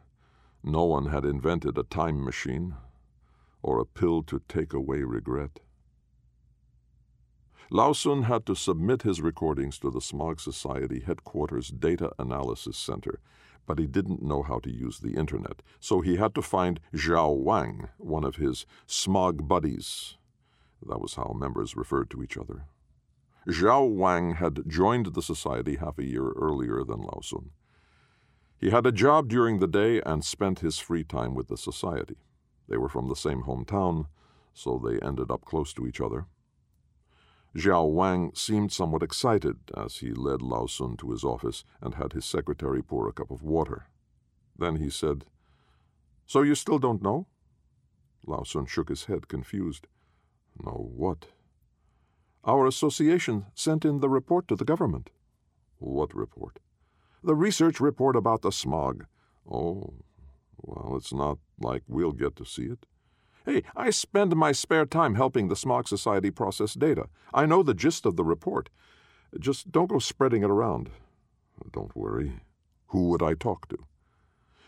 no 0.63 0.83
one 0.83 1.07
had 1.07 1.25
invented 1.25 1.77
a 1.77 1.83
time 1.83 2.23
machine 2.23 2.75
or 3.61 3.79
a 3.79 3.85
pill 3.85 4.23
to 4.23 4.41
take 4.47 4.73
away 4.73 5.03
regret. 5.03 5.59
Lao 7.71 7.93
Sun 7.93 8.23
had 8.23 8.45
to 8.47 8.55
submit 8.55 9.03
his 9.03 9.21
recordings 9.21 9.77
to 9.79 9.91
the 9.91 10.01
Smog 10.01 10.39
Society 10.39 11.01
headquarters 11.01 11.69
Data 11.69 12.11
Analysis 12.17 12.77
Center, 12.77 13.19
but 13.67 13.77
he 13.77 13.85
didn't 13.85 14.23
know 14.23 14.41
how 14.41 14.57
to 14.59 14.71
use 14.71 14.99
the 14.99 15.13
internet, 15.13 15.61
so 15.79 16.01
he 16.01 16.15
had 16.15 16.33
to 16.33 16.41
find 16.41 16.79
Zhao 16.95 17.37
Wang, 17.37 17.89
one 17.97 18.23
of 18.23 18.37
his 18.37 18.65
smog 18.87 19.47
buddies. 19.47 20.17
That 20.87 20.99
was 20.99 21.13
how 21.13 21.35
members 21.37 21.75
referred 21.75 22.09
to 22.09 22.23
each 22.23 22.37
other. 22.37 22.65
Zhao 23.47 23.87
Wang 23.87 24.35
had 24.35 24.67
joined 24.67 25.13
the 25.13 25.21
society 25.21 25.75
half 25.75 25.99
a 25.99 26.05
year 26.05 26.31
earlier 26.31 26.83
than 26.83 27.01
Lao 27.01 27.19
Sun. 27.21 27.51
He 28.59 28.71
had 28.71 28.85
a 28.85 28.91
job 28.91 29.29
during 29.29 29.59
the 29.59 29.67
day 29.67 30.01
and 30.01 30.23
spent 30.23 30.59
his 30.59 30.79
free 30.79 31.05
time 31.05 31.33
with 31.33 31.47
the 31.47 31.57
society. 31.57 32.17
They 32.67 32.77
were 32.77 32.89
from 32.89 33.07
the 33.07 33.15
same 33.15 33.43
hometown, 33.43 34.07
so 34.53 34.77
they 34.77 34.99
ended 34.99 35.31
up 35.31 35.45
close 35.45 35.73
to 35.73 35.87
each 35.87 36.01
other. 36.01 36.25
Zhao 37.55 37.91
Wang 37.91 38.31
seemed 38.35 38.71
somewhat 38.71 39.01
excited 39.01 39.57
as 39.75 39.97
he 39.97 40.11
led 40.11 40.41
Lao 40.41 40.67
Sun 40.67 40.97
to 40.97 41.11
his 41.11 41.23
office 41.23 41.63
and 41.81 41.95
had 41.95 42.13
his 42.13 42.25
secretary 42.25 42.83
pour 42.83 43.07
a 43.07 43.13
cup 43.13 43.31
of 43.31 43.41
water. 43.41 43.87
Then 44.57 44.75
he 44.75 44.89
said, 44.89 45.25
So 46.27 46.41
you 46.41 46.53
still 46.53 46.79
don't 46.79 47.01
know? 47.01 47.27
Lao 48.27 48.43
Sun 48.43 48.65
shook 48.67 48.89
his 48.89 49.05
head, 49.05 49.29
confused. 49.29 49.87
No, 50.61 50.91
what? 50.95 51.27
Our 52.43 52.67
association 52.67 53.45
sent 53.55 53.85
in 53.85 53.99
the 53.99 54.09
report 54.09 54.47
to 54.49 54.55
the 54.55 54.65
government. 54.65 55.09
What 55.77 56.13
report? 56.13 56.59
The 57.23 57.35
research 57.35 57.79
report 57.79 58.15
about 58.15 58.41
the 58.41 58.51
smog. 58.51 59.05
Oh, 59.49 59.93
well, 60.61 60.95
it's 60.95 61.13
not 61.13 61.37
like 61.59 61.83
we'll 61.87 62.13
get 62.13 62.35
to 62.37 62.45
see 62.45 62.63
it. 62.63 62.85
Hey, 63.45 63.63
I 63.75 63.89
spend 63.89 64.35
my 64.35 64.51
spare 64.51 64.85
time 64.85 65.15
helping 65.15 65.47
the 65.47 65.55
Smog 65.55 65.87
Society 65.87 66.29
process 66.29 66.73
data. 66.73 67.07
I 67.33 67.45
know 67.45 67.63
the 67.63 67.73
gist 67.73 68.05
of 68.05 68.15
the 68.15 68.23
report. 68.23 68.69
Just 69.39 69.71
don't 69.71 69.89
go 69.89 69.99
spreading 69.99 70.43
it 70.43 70.49
around. 70.49 70.89
Don't 71.71 71.95
worry. 71.95 72.41
Who 72.87 73.09
would 73.09 73.23
I 73.23 73.33
talk 73.33 73.67
to? 73.69 73.77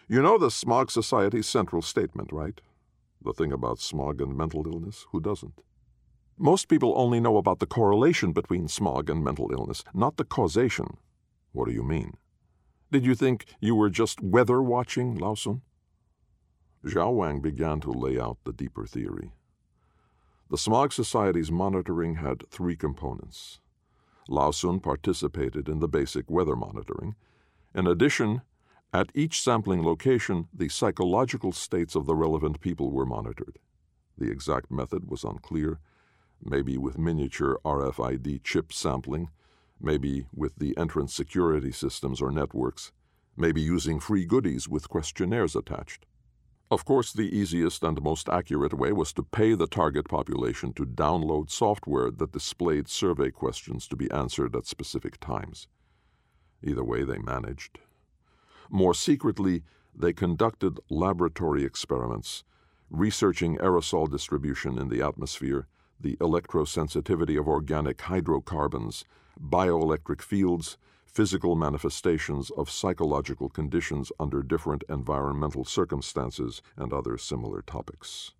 You 0.07 0.21
know 0.21 0.37
the 0.37 0.51
Smog 0.51 0.91
Society's 0.91 1.47
central 1.47 1.81
statement, 1.81 2.31
right? 2.31 2.59
The 3.23 3.33
thing 3.33 3.51
about 3.51 3.79
smog 3.79 4.19
and 4.19 4.35
mental 4.35 4.65
illness? 4.65 5.05
Who 5.11 5.19
doesn't? 5.19 5.61
Most 6.37 6.67
people 6.67 6.93
only 6.95 7.19
know 7.19 7.37
about 7.37 7.59
the 7.59 7.67
correlation 7.67 8.31
between 8.33 8.67
smog 8.67 9.09
and 9.09 9.23
mental 9.23 9.51
illness, 9.53 9.83
not 9.93 10.17
the 10.17 10.25
causation. 10.25 10.97
What 11.51 11.67
do 11.67 11.71
you 11.71 11.83
mean? 11.83 12.17
Did 12.91 13.05
you 13.05 13.15
think 13.15 13.45
you 13.61 13.73
were 13.73 13.89
just 13.89 14.21
weather 14.21 14.61
watching, 14.61 15.15
Lao 15.15 15.33
Sun? 15.33 15.61
Zhao 16.85 17.13
Wang 17.13 17.39
began 17.39 17.79
to 17.81 17.91
lay 17.91 18.19
out 18.19 18.39
the 18.43 18.51
deeper 18.51 18.85
theory. 18.85 19.31
The 20.49 20.57
Smog 20.57 20.91
Society's 20.91 21.51
monitoring 21.51 22.15
had 22.15 22.49
three 22.49 22.75
components. 22.75 23.61
Lao 24.27 24.51
Sun 24.51 24.81
participated 24.81 25.69
in 25.69 25.79
the 25.79 25.87
basic 25.87 26.29
weather 26.29 26.57
monitoring. 26.57 27.15
In 27.73 27.87
addition, 27.87 28.41
at 28.93 29.09
each 29.15 29.41
sampling 29.41 29.85
location, 29.85 30.49
the 30.53 30.67
psychological 30.67 31.53
states 31.53 31.95
of 31.95 32.05
the 32.05 32.15
relevant 32.15 32.59
people 32.59 32.91
were 32.91 33.05
monitored. 33.05 33.57
The 34.17 34.29
exact 34.29 34.69
method 34.69 35.09
was 35.09 35.23
unclear, 35.23 35.79
maybe 36.43 36.77
with 36.77 36.97
miniature 36.97 37.57
RFID 37.63 38.43
chip 38.43 38.73
sampling, 38.73 39.29
maybe 39.81 40.27
with 40.33 40.55
the 40.55 40.77
entrance 40.77 41.13
security 41.13 41.71
systems 41.71 42.21
or 42.21 42.31
networks, 42.31 42.91
maybe 43.35 43.61
using 43.61 43.99
free 43.99 44.25
goodies 44.25 44.67
with 44.67 44.89
questionnaires 44.89 45.55
attached. 45.55 46.05
Of 46.69 46.85
course, 46.85 47.11
the 47.11 47.35
easiest 47.37 47.83
and 47.83 48.01
most 48.01 48.29
accurate 48.29 48.73
way 48.73 48.93
was 48.93 49.11
to 49.13 49.23
pay 49.23 49.55
the 49.55 49.67
target 49.67 50.07
population 50.07 50.71
to 50.73 50.85
download 50.85 51.49
software 51.49 52.09
that 52.11 52.31
displayed 52.31 52.87
survey 52.87 53.29
questions 53.29 53.87
to 53.89 53.97
be 53.97 54.09
answered 54.09 54.55
at 54.55 54.65
specific 54.65 55.19
times. 55.19 55.67
Either 56.63 56.83
way, 56.83 57.03
they 57.03 57.17
managed. 57.17 57.79
More 58.69 58.93
secretly, 58.93 59.63
they 59.93 60.13
conducted 60.13 60.79
laboratory 60.89 61.65
experiments, 61.65 62.45
researching 62.89 63.57
aerosol 63.57 64.09
distribution 64.09 64.77
in 64.77 64.87
the 64.87 65.01
atmosphere, 65.05 65.67
the 65.99 66.15
electrosensitivity 66.17 67.37
of 67.37 67.49
organic 67.49 67.99
hydrocarbons, 67.99 69.03
bioelectric 69.41 70.21
fields, 70.21 70.77
physical 71.05 71.55
manifestations 71.55 72.51
of 72.51 72.69
psychological 72.69 73.49
conditions 73.49 74.11
under 74.19 74.43
different 74.43 74.83
environmental 74.87 75.65
circumstances, 75.65 76.61
and 76.77 76.93
other 76.93 77.17
similar 77.17 77.61
topics. 77.61 78.31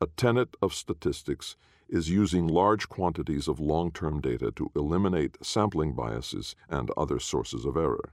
A 0.00 0.06
tenet 0.16 0.56
of 0.62 0.74
statistics 0.74 1.56
is 1.88 2.10
using 2.10 2.46
large 2.46 2.88
quantities 2.88 3.48
of 3.48 3.58
long 3.58 3.90
term 3.90 4.20
data 4.20 4.52
to 4.52 4.70
eliminate 4.76 5.38
sampling 5.42 5.94
biases 5.94 6.54
and 6.68 6.90
other 6.96 7.18
sources 7.18 7.64
of 7.64 7.76
error. 7.76 8.12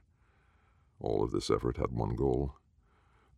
All 0.98 1.22
of 1.22 1.30
this 1.30 1.50
effort 1.50 1.76
had 1.76 1.92
one 1.92 2.16
goal 2.16 2.54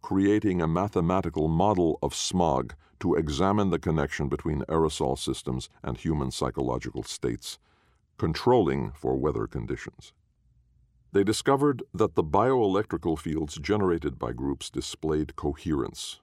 creating 0.02 0.62
a 0.62 0.68
mathematical 0.68 1.48
model 1.48 1.98
of 2.02 2.14
smog 2.14 2.74
to 3.00 3.14
examine 3.14 3.70
the 3.70 3.78
connection 3.78 4.28
between 4.28 4.62
aerosol 4.62 5.18
systems 5.18 5.68
and 5.82 5.98
human 5.98 6.30
psychological 6.30 7.02
states, 7.02 7.58
controlling 8.18 8.92
for 8.92 9.16
weather 9.16 9.46
conditions. 9.46 10.12
They 11.12 11.24
discovered 11.24 11.82
that 11.94 12.16
the 12.16 12.24
bioelectrical 12.24 13.18
fields 13.18 13.56
generated 13.56 14.18
by 14.18 14.32
groups 14.32 14.68
displayed 14.68 15.36
coherence. 15.36 16.20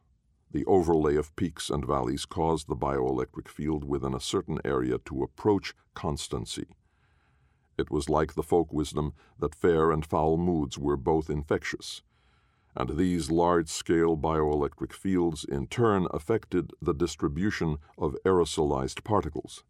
The 0.52 0.66
overlay 0.66 1.16
of 1.16 1.36
peaks 1.36 1.70
and 1.70 1.86
valleys 1.86 2.26
caused 2.26 2.68
the 2.68 2.76
bioelectric 2.76 3.48
field 3.48 3.84
within 3.84 4.14
a 4.14 4.20
certain 4.20 4.60
area 4.64 5.00
to 5.06 5.24
approach 5.24 5.74
constancy. 5.96 6.68
It 7.78 7.90
was 7.90 8.10
like 8.10 8.36
the 8.36 8.44
folk 8.44 8.72
wisdom 8.72 9.14
that 9.40 9.56
fair 9.56 9.92
and 9.92 10.06
foul 10.06 10.38
moods 10.38 10.78
were 10.78 10.98
both 10.98 11.30
infectious, 11.30 12.04
and 12.76 12.98
these 12.98 13.32
large 13.32 13.70
scale 13.70 14.16
bioelectric 14.16 14.94
fields 14.94 15.46
in 15.46 15.68
turn 15.68 16.08
affected 16.12 16.72
the 16.82 16.94
distribution 16.94 17.78
of 17.98 18.16
aerosolized 18.26 19.04
particles. 19.04 19.64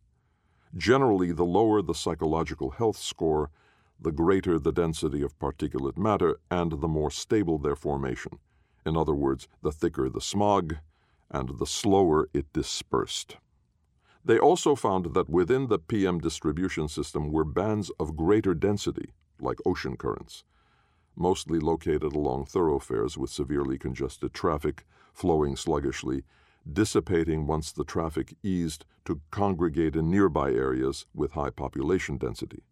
Generally, 0.78 1.32
the 1.34 1.46
lower 1.46 1.82
the 1.82 1.94
psychological 1.96 2.72
health 2.72 2.98
score, 2.98 3.50
the 4.00 4.12
greater 4.12 4.60
the 4.60 4.74
density 4.74 5.22
of 5.22 5.38
particulate 5.40 5.98
matter 5.98 6.38
and 6.52 6.82
the 6.82 6.88
more 6.88 7.10
stable 7.10 7.58
their 7.58 7.76
formation. 7.76 8.40
In 8.86 8.98
other 8.98 9.16
words, 9.16 9.48
the 9.62 9.72
thicker 9.72 10.10
the 10.10 10.22
smog 10.22 10.76
and 11.32 11.58
the 11.58 11.66
slower 11.66 12.30
it 12.34 12.52
dispersed. 12.52 13.38
They 14.24 14.38
also 14.38 14.76
found 14.76 15.14
that 15.14 15.30
within 15.30 15.68
the 15.68 15.80
PM 15.80 16.20
distribution 16.20 16.88
system 16.88 17.32
were 17.32 17.46
bands 17.46 17.92
of 18.00 18.18
greater 18.18 18.54
density, 18.54 19.14
like 19.40 19.60
ocean 19.66 19.96
currents, 19.98 20.44
mostly 21.16 21.60
located 21.60 22.14
along 22.14 22.46
thoroughfares 22.46 23.18
with 23.18 23.30
severely 23.30 23.78
congested 23.78 24.34
traffic, 24.34 24.86
flowing 25.14 25.56
sluggishly, 25.56 26.24
dissipating 26.72 27.48
once 27.48 27.72
the 27.72 27.84
traffic 27.84 28.36
eased 28.44 28.86
to 29.06 29.22
congregate 29.32 29.96
in 29.96 30.10
nearby 30.10 30.52
areas 30.52 31.06
with 31.14 31.32
high 31.32 31.50
population 31.50 32.18
density. 32.18 32.64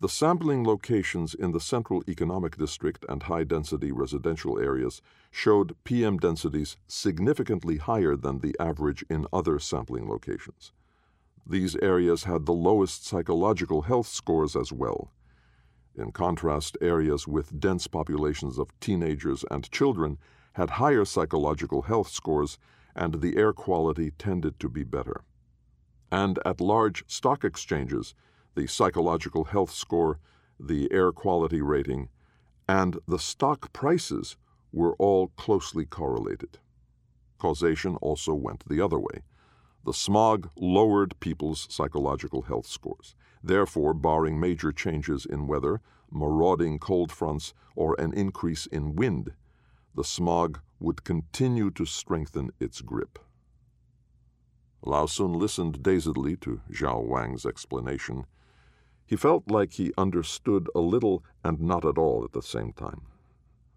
The 0.00 0.08
sampling 0.08 0.64
locations 0.64 1.32
in 1.32 1.52
the 1.52 1.60
Central 1.60 2.02
Economic 2.08 2.56
District 2.56 3.04
and 3.08 3.22
high 3.22 3.44
density 3.44 3.92
residential 3.92 4.58
areas 4.58 5.00
showed 5.30 5.76
PM 5.84 6.16
densities 6.16 6.76
significantly 6.88 7.76
higher 7.76 8.16
than 8.16 8.40
the 8.40 8.56
average 8.58 9.04
in 9.08 9.28
other 9.32 9.60
sampling 9.60 10.08
locations. 10.08 10.72
These 11.46 11.76
areas 11.76 12.24
had 12.24 12.46
the 12.46 12.52
lowest 12.52 13.06
psychological 13.06 13.82
health 13.82 14.08
scores 14.08 14.56
as 14.56 14.72
well. 14.72 15.12
In 15.94 16.10
contrast, 16.10 16.76
areas 16.80 17.28
with 17.28 17.60
dense 17.60 17.86
populations 17.86 18.58
of 18.58 18.72
teenagers 18.80 19.44
and 19.50 19.70
children 19.70 20.18
had 20.54 20.70
higher 20.70 21.04
psychological 21.04 21.82
health 21.82 22.08
scores, 22.08 22.58
and 22.94 23.20
the 23.20 23.36
air 23.36 23.52
quality 23.52 24.10
tended 24.18 24.60
to 24.60 24.68
be 24.68 24.84
better. 24.84 25.22
And 26.10 26.38
at 26.44 26.60
large 26.60 27.04
stock 27.06 27.44
exchanges, 27.44 28.14
the 28.54 28.66
psychological 28.66 29.44
health 29.44 29.72
score, 29.72 30.18
the 30.60 30.92
air 30.92 31.10
quality 31.10 31.62
rating, 31.62 32.10
and 32.68 32.98
the 33.08 33.18
stock 33.18 33.72
prices 33.72 34.36
were 34.72 34.94
all 34.96 35.28
closely 35.36 35.86
correlated. 35.86 36.58
Causation 37.38 37.96
also 37.96 38.34
went 38.34 38.64
the 38.68 38.80
other 38.80 38.98
way. 38.98 39.22
The 39.84 39.92
smog 39.92 40.50
lowered 40.54 41.18
people's 41.18 41.66
psychological 41.70 42.42
health 42.42 42.66
scores. 42.66 43.16
Therefore, 43.42 43.94
barring 43.94 44.38
major 44.38 44.70
changes 44.70 45.26
in 45.26 45.48
weather, 45.48 45.80
marauding 46.10 46.78
cold 46.78 47.10
fronts, 47.10 47.52
or 47.74 47.98
an 47.98 48.12
increase 48.12 48.66
in 48.66 48.94
wind, 48.94 49.32
the 49.94 50.04
smog 50.04 50.60
would 50.80 51.04
continue 51.04 51.70
to 51.70 51.84
strengthen 51.84 52.50
its 52.58 52.80
grip. 52.80 53.18
Lao 54.84 55.06
Sun 55.06 55.34
listened 55.34 55.82
dazedly 55.82 56.36
to 56.38 56.60
Zhao 56.70 57.04
Wang's 57.04 57.46
explanation 57.46 58.26
He 59.06 59.16
felt 59.16 59.50
like 59.50 59.74
he 59.74 59.92
understood 59.98 60.68
a 60.74 60.80
little 60.80 61.22
and 61.44 61.60
not 61.60 61.84
at 61.84 61.98
all 61.98 62.24
at 62.24 62.32
the 62.32 62.42
same 62.42 62.72
time. 62.72 63.02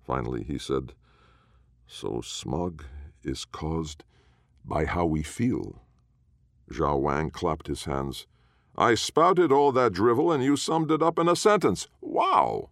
Finally, 0.01 0.43
he 0.43 0.58
said, 0.58 0.93
So 1.88 2.21
smog 2.21 2.86
is 3.23 3.45
caused 3.45 4.04
by 4.63 4.86
how 4.86 5.06
we 5.06 5.23
feel. 5.23 5.82
Zhao 6.71 6.99
Wang 6.99 7.32
clapped 7.32 7.67
his 7.67 7.86
hands. 7.86 8.28
I 8.78 8.95
spouted 8.95 9.51
all 9.51 9.71
that 9.73 9.93
drivel 9.93 10.32
and 10.32 10.43
you 10.43 10.56
summed 10.56 10.91
it 10.91 11.04
up 11.04 11.19
in 11.19 11.28
a 11.28 11.36
sentence. 11.36 11.88
Wow! 12.01 12.69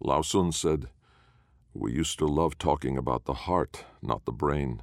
Lao 0.00 0.22
Sun 0.22 0.52
said, 0.52 0.88
We 1.74 1.92
used 1.92 2.18
to 2.18 2.26
love 2.26 2.58
talking 2.58 2.98
about 2.98 3.24
the 3.24 3.32
heart, 3.32 3.84
not 4.02 4.24
the 4.26 4.32
brain. 4.32 4.82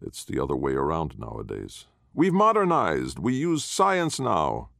It's 0.00 0.24
the 0.24 0.42
other 0.42 0.56
way 0.56 0.72
around 0.72 1.18
nowadays. 1.18 1.86
We've 2.14 2.32
modernized. 2.32 3.18
We 3.18 3.34
use 3.34 3.64
science 3.64 4.18
now. 4.18 4.70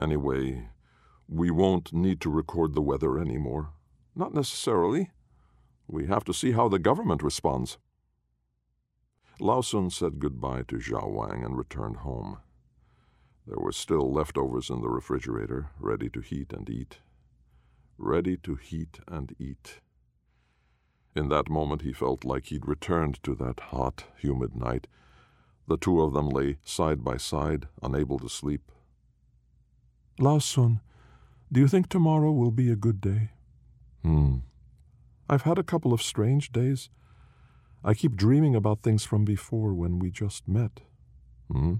Anyway, 0.00 0.68
we 1.26 1.50
won't 1.50 1.92
need 1.92 2.20
to 2.20 2.30
record 2.30 2.74
the 2.74 2.82
weather 2.82 3.18
anymore. 3.18 3.70
Not 4.14 4.34
necessarily. 4.34 5.10
We 5.88 6.06
have 6.06 6.24
to 6.24 6.34
see 6.34 6.52
how 6.52 6.68
the 6.68 6.78
government 6.78 7.22
responds. 7.22 7.78
Lao 9.40 9.62
Sun 9.62 9.90
said 9.90 10.20
goodbye 10.20 10.64
to 10.68 10.76
Zhao 10.76 11.10
Wang 11.10 11.44
and 11.44 11.56
returned 11.56 11.98
home. 11.98 12.38
There 13.46 13.58
were 13.58 13.72
still 13.72 14.12
leftovers 14.12 14.70
in 14.70 14.82
the 14.82 14.88
refrigerator, 14.88 15.70
ready 15.80 16.08
to 16.10 16.20
heat 16.20 16.52
and 16.52 16.68
eat. 16.68 16.98
Ready 17.96 18.36
to 18.36 18.54
heat 18.54 19.00
and 19.08 19.34
eat. 19.38 19.80
In 21.14 21.28
that 21.28 21.50
moment, 21.50 21.82
he 21.82 21.92
felt 21.92 22.24
like 22.24 22.46
he'd 22.46 22.66
returned 22.66 23.22
to 23.22 23.34
that 23.34 23.60
hot, 23.60 24.04
humid 24.16 24.56
night. 24.56 24.86
The 25.68 25.76
two 25.76 26.00
of 26.00 26.14
them 26.14 26.28
lay 26.28 26.58
side 26.64 27.04
by 27.04 27.18
side, 27.18 27.68
unable 27.82 28.18
to 28.18 28.28
sleep. 28.28 28.72
Lao 30.18 30.38
Sun, 30.38 30.80
do 31.50 31.60
you 31.60 31.68
think 31.68 31.88
tomorrow 31.88 32.32
will 32.32 32.50
be 32.50 32.70
a 32.70 32.76
good 32.76 33.00
day? 33.00 33.30
Hmm. 34.02 34.38
I've 35.28 35.42
had 35.42 35.58
a 35.58 35.62
couple 35.62 35.92
of 35.92 36.02
strange 36.02 36.50
days. 36.50 36.88
I 37.84 37.94
keep 37.94 38.16
dreaming 38.16 38.54
about 38.54 38.82
things 38.82 39.04
from 39.04 39.24
before 39.24 39.74
when 39.74 39.98
we 39.98 40.10
just 40.10 40.48
met. 40.48 40.80
Hmm? 41.50 41.74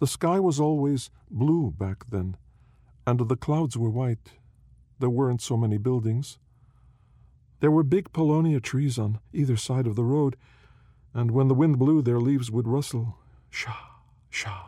The 0.00 0.06
sky 0.06 0.38
was 0.40 0.60
always 0.60 1.10
blue 1.30 1.70
back 1.70 2.10
then, 2.10 2.36
and 3.06 3.20
the 3.20 3.36
clouds 3.36 3.76
were 3.76 3.90
white. 3.90 4.32
There 4.98 5.10
weren't 5.10 5.40
so 5.40 5.56
many 5.56 5.78
buildings. 5.78 6.38
There 7.62 7.70
were 7.70 7.84
big 7.84 8.12
paulownia 8.12 8.60
trees 8.60 8.98
on 8.98 9.20
either 9.32 9.56
side 9.56 9.86
of 9.86 9.94
the 9.94 10.02
road, 10.02 10.34
and 11.14 11.30
when 11.30 11.46
the 11.46 11.54
wind 11.54 11.78
blew, 11.78 12.02
their 12.02 12.18
leaves 12.18 12.50
would 12.50 12.66
rustle. 12.66 13.18
Sha, 13.50 13.72
sha. 14.28 14.64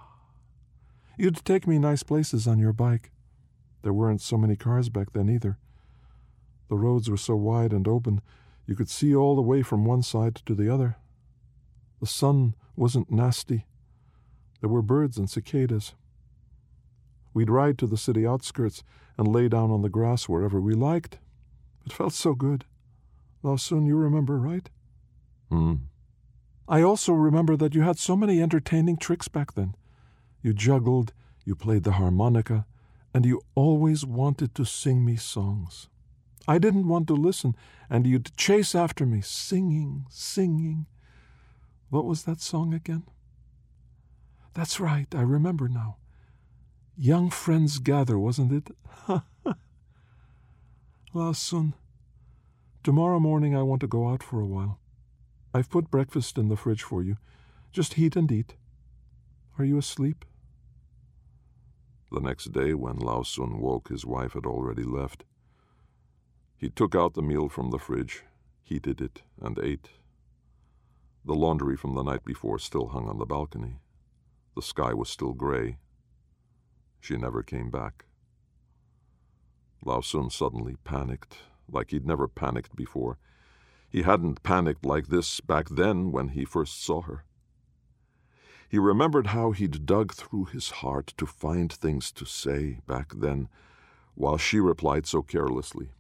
You'd 1.19 1.45
take 1.45 1.67
me 1.67 1.81
nice 1.81 2.05
places 2.05 2.47
on 2.47 2.61
your 2.61 2.73
bike. 2.73 3.11
There 3.83 3.93
weren't 3.93 4.21
so 4.21 4.39
many 4.39 4.55
cars 4.55 4.91
back 4.91 5.13
then 5.13 5.29
either. 5.29 5.59
The 6.69 6.77
roads 6.77 7.11
were 7.11 7.17
so 7.17 7.35
wide 7.35 7.73
and 7.73 7.89
open, 7.89 8.21
you 8.65 8.77
could 8.77 8.89
see 8.89 9.13
all 9.13 9.35
the 9.35 9.43
way 9.43 9.63
from 9.63 9.85
one 9.85 10.03
side 10.03 10.37
to 10.47 10.55
the 10.55 10.73
other. 10.73 10.97
The 11.99 12.07
sun 12.07 12.55
wasn't 12.77 13.11
nasty. 13.11 13.67
There 14.61 14.71
were 14.71 14.83
birds 14.83 15.19
and 15.19 15.29
cicadas. 15.29 15.95
We'd 17.35 17.51
ride 17.51 17.77
to 17.79 17.89
the 17.89 17.97
city 17.97 18.25
outskirts 18.25 18.85
and 19.19 19.27
lay 19.27 19.49
down 19.49 19.73
on 19.73 19.83
the 19.83 19.89
grass 19.89 20.29
wherever 20.29 20.61
we 20.61 20.75
liked. 20.75 21.19
It 21.85 21.93
felt 21.93 22.13
so 22.13 22.35
good. 22.35 22.65
Lao 23.45 23.57
Sun, 23.57 23.85
you 23.85 23.97
remember, 23.97 24.39
right? 24.39 24.71
Hmm. 25.51 25.75
I 26.67 26.81
also 26.81 27.13
remember 27.13 27.59
that 27.59 27.75
you 27.75 27.83
had 27.83 27.99
so 27.99 28.17
many 28.17 28.41
entertaining 28.41 28.97
tricks 28.97 29.29
back 29.29 29.53
then. 29.53 29.75
You 30.41 30.55
juggled, 30.55 31.13
you 31.45 31.55
played 31.55 31.85
the 31.85 31.93
harmonica, 31.93 32.65
and 33.13 33.27
you 33.27 33.43
always 33.55 34.07
wanted 34.07 34.55
to 34.55 34.65
sing 34.65 35.05
me 35.05 35.17
songs. 35.17 35.89
I 36.49 36.57
didn't 36.57 36.89
want 36.89 37.07
to 37.09 37.15
listen, 37.15 37.55
and 37.91 38.07
you'd 38.07 38.35
chase 38.35 38.75
after 38.75 39.05
me, 39.05 39.21
singing, 39.21 40.07
singing. 40.09 40.87
What 41.91 42.07
was 42.07 42.23
that 42.23 42.41
song 42.41 42.73
again? 42.73 43.03
That's 44.55 44.81
right, 44.81 45.15
I 45.15 45.21
remember 45.21 45.69
now. 45.69 45.99
Young 46.97 47.29
Friends 47.29 47.79
Gather, 47.79 48.19
wasn't 48.19 48.53
it? 48.53 48.75
Lao 51.13 51.33
Sun, 51.33 51.75
tomorrow 52.85 53.19
morning 53.19 53.57
I 53.57 53.63
want 53.63 53.81
to 53.81 53.87
go 53.87 54.11
out 54.11 54.23
for 54.23 54.41
a 54.41 54.47
while. 54.47 54.79
I've 55.55 55.71
put 55.71 55.91
breakfast 55.91 56.37
in 56.37 56.49
the 56.49 56.57
fridge 56.57 56.83
for 56.83 57.03
you. 57.03 57.17
Just 57.73 57.95
heat 57.95 58.15
and 58.15 58.31
eat. 58.31 58.57
Are 59.59 59.65
you 59.65 59.79
asleep? 59.79 60.27
The 62.13 62.21
next 62.21 62.53
day, 62.53 62.75
when 62.75 62.99
Lao 62.99 63.23
Sun 63.23 63.59
woke, 63.59 63.89
his 63.89 64.05
wife 64.05 64.35
had 64.35 64.45
already 64.45 64.83
left. 64.83 65.25
He 66.59 66.69
took 66.69 66.95
out 66.95 67.15
the 67.15 67.23
meal 67.23 67.49
from 67.49 67.71
the 67.71 67.79
fridge, 67.79 68.23
heated 68.63 69.01
it, 69.01 69.23
and 69.41 69.59
ate. 69.59 69.89
The 71.25 71.35
laundry 71.35 71.77
from 71.77 71.95
the 71.95 72.03
night 72.03 72.25
before 72.25 72.59
still 72.59 72.89
hung 72.89 73.09
on 73.09 73.19
the 73.19 73.25
balcony. 73.25 73.79
The 74.55 74.63
sky 74.63 74.93
was 74.93 75.09
still 75.09 75.33
gray. 75.33 75.79
She 77.01 77.17
never 77.17 77.43
came 77.43 77.71
back. 77.71 78.05
Lao 79.83 80.03
Sun 80.03 80.31
suddenly 80.31 80.77
panicked, 80.85 81.39
like 81.71 81.91
he'd 81.91 82.07
never 82.07 82.29
panicked 82.29 82.75
before. 82.77 83.19
He 83.89 84.03
hadn't 84.03 84.43
panicked 84.43 84.85
like 84.85 85.07
this 85.07 85.41
back 85.41 85.69
then 85.69 86.13
when 86.13 86.31
he 86.31 86.45
first 86.45 86.83
saw 86.83 87.03
her. 87.03 87.25
He 88.69 88.79
remembered 88.79 89.29
how 89.29 89.53
he'd 89.53 89.87
dug 89.87 90.13
through 90.13 90.47
his 90.47 90.71
heart 90.71 91.15
to 91.17 91.27
find 91.27 91.73
things 91.73 92.11
to 92.13 92.25
say 92.25 92.81
back 92.87 93.13
then, 93.15 93.49
while 94.15 94.37
she 94.37 94.59
replied 94.59 95.07
so 95.07 95.23
carelessly. 95.23 95.91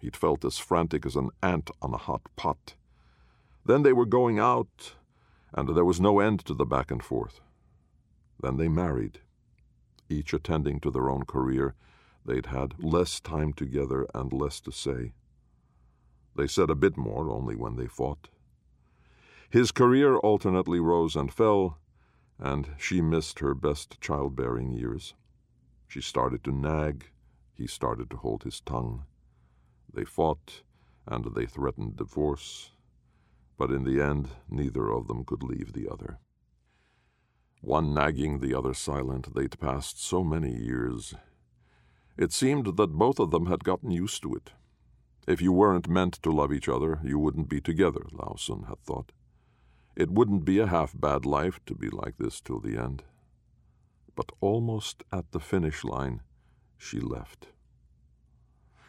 He'd 0.00 0.16
felt 0.16 0.44
as 0.44 0.58
frantic 0.58 1.06
as 1.06 1.16
an 1.16 1.30
ant 1.42 1.70
on 1.80 1.94
a 1.94 1.98
hot 1.98 2.22
pot. 2.36 2.74
Then 3.64 3.82
they 3.82 3.94
were 3.94 4.04
going 4.04 4.38
out, 4.38 4.94
and 5.54 5.74
there 5.74 5.84
was 5.84 6.00
no 6.00 6.20
end 6.20 6.44
to 6.44 6.52
the 6.52 6.66
back 6.66 6.90
and 6.90 7.02
forth. 7.02 7.40
Then 8.38 8.58
they 8.58 8.68
married, 8.68 9.20
each 10.10 10.34
attending 10.34 10.80
to 10.80 10.90
their 10.90 11.08
own 11.08 11.24
career. 11.24 11.74
They'd 12.24 12.46
had 12.46 12.82
less 12.82 13.20
time 13.20 13.52
together 13.52 14.06
and 14.14 14.32
less 14.32 14.60
to 14.62 14.72
say. 14.72 15.12
They 16.36 16.46
said 16.46 16.70
a 16.70 16.74
bit 16.74 16.96
more 16.96 17.30
only 17.30 17.54
when 17.54 17.76
they 17.76 17.86
fought. 17.86 18.28
His 19.50 19.70
career 19.70 20.16
alternately 20.16 20.80
rose 20.80 21.14
and 21.14 21.32
fell, 21.32 21.78
and 22.38 22.70
she 22.78 23.00
missed 23.00 23.38
her 23.38 23.54
best 23.54 24.00
childbearing 24.00 24.72
years. 24.72 25.14
She 25.86 26.00
started 26.00 26.42
to 26.44 26.50
nag, 26.50 27.10
he 27.52 27.66
started 27.66 28.10
to 28.10 28.16
hold 28.16 28.42
his 28.42 28.60
tongue. 28.60 29.04
They 29.92 30.04
fought, 30.04 30.62
and 31.06 31.26
they 31.34 31.46
threatened 31.46 31.96
divorce, 31.96 32.72
but 33.56 33.70
in 33.70 33.84
the 33.84 34.00
end, 34.00 34.30
neither 34.48 34.90
of 34.90 35.06
them 35.06 35.24
could 35.24 35.42
leave 35.42 35.72
the 35.72 35.88
other. 35.88 36.18
One 37.60 37.94
nagging, 37.94 38.40
the 38.40 38.54
other 38.54 38.74
silent, 38.74 39.34
they'd 39.34 39.58
passed 39.60 40.02
so 40.02 40.24
many 40.24 40.52
years. 40.52 41.14
It 42.16 42.32
seemed 42.32 42.76
that 42.76 42.98
both 42.98 43.18
of 43.18 43.30
them 43.30 43.46
had 43.46 43.64
gotten 43.64 43.90
used 43.90 44.22
to 44.22 44.34
it. 44.34 44.52
If 45.26 45.42
you 45.42 45.52
weren't 45.52 45.88
meant 45.88 46.14
to 46.22 46.30
love 46.30 46.52
each 46.52 46.68
other, 46.68 47.00
you 47.02 47.18
wouldn't 47.18 47.48
be 47.48 47.60
together, 47.60 48.06
Lao 48.12 48.36
Sun 48.36 48.64
had 48.68 48.80
thought. 48.82 49.12
It 49.96 50.10
wouldn't 50.10 50.44
be 50.44 50.58
a 50.58 50.66
half 50.66 50.92
bad 50.98 51.24
life 51.24 51.60
to 51.66 51.74
be 51.74 51.88
like 51.88 52.18
this 52.18 52.40
till 52.40 52.60
the 52.60 52.76
end. 52.76 53.02
But 54.14 54.32
almost 54.40 55.02
at 55.12 55.32
the 55.32 55.40
finish 55.40 55.82
line, 55.82 56.20
she 56.76 57.00
left. 57.00 57.48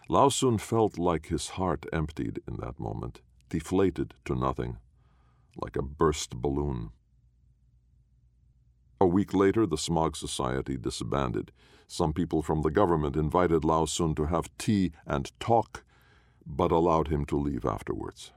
Lao 0.08 0.30
Sun 0.30 0.60
felt 0.60 1.00
like 1.00 1.28
his 1.28 1.50
heart 1.50 1.86
emptied 1.92 2.42
in 2.48 2.58
that 2.58 2.80
moment, 2.80 3.22
deflated 3.50 4.14
to 4.26 4.36
nothing, 4.36 4.78
like 5.56 5.76
a 5.76 5.82
burst 5.82 6.36
balloon. 6.36 6.92
A 9.00 9.06
week 9.06 9.34
later, 9.34 9.66
the 9.66 9.78
Smog 9.78 10.16
Society 10.16 10.78
disbanded. 10.78 11.52
Some 11.88 12.14
people 12.14 12.42
from 12.42 12.62
the 12.62 12.72
government 12.72 13.16
invited 13.16 13.66
Lao 13.66 13.86
Sun 13.86 14.16
to 14.16 14.26
have 14.26 14.56
tea 14.58 14.94
and 15.06 15.38
talk, 15.40 15.84
but 16.46 16.72
allowed 16.72 17.10
him 17.10 17.26
to 17.26 17.38
leave 17.38 17.66
afterwards. 17.66 18.32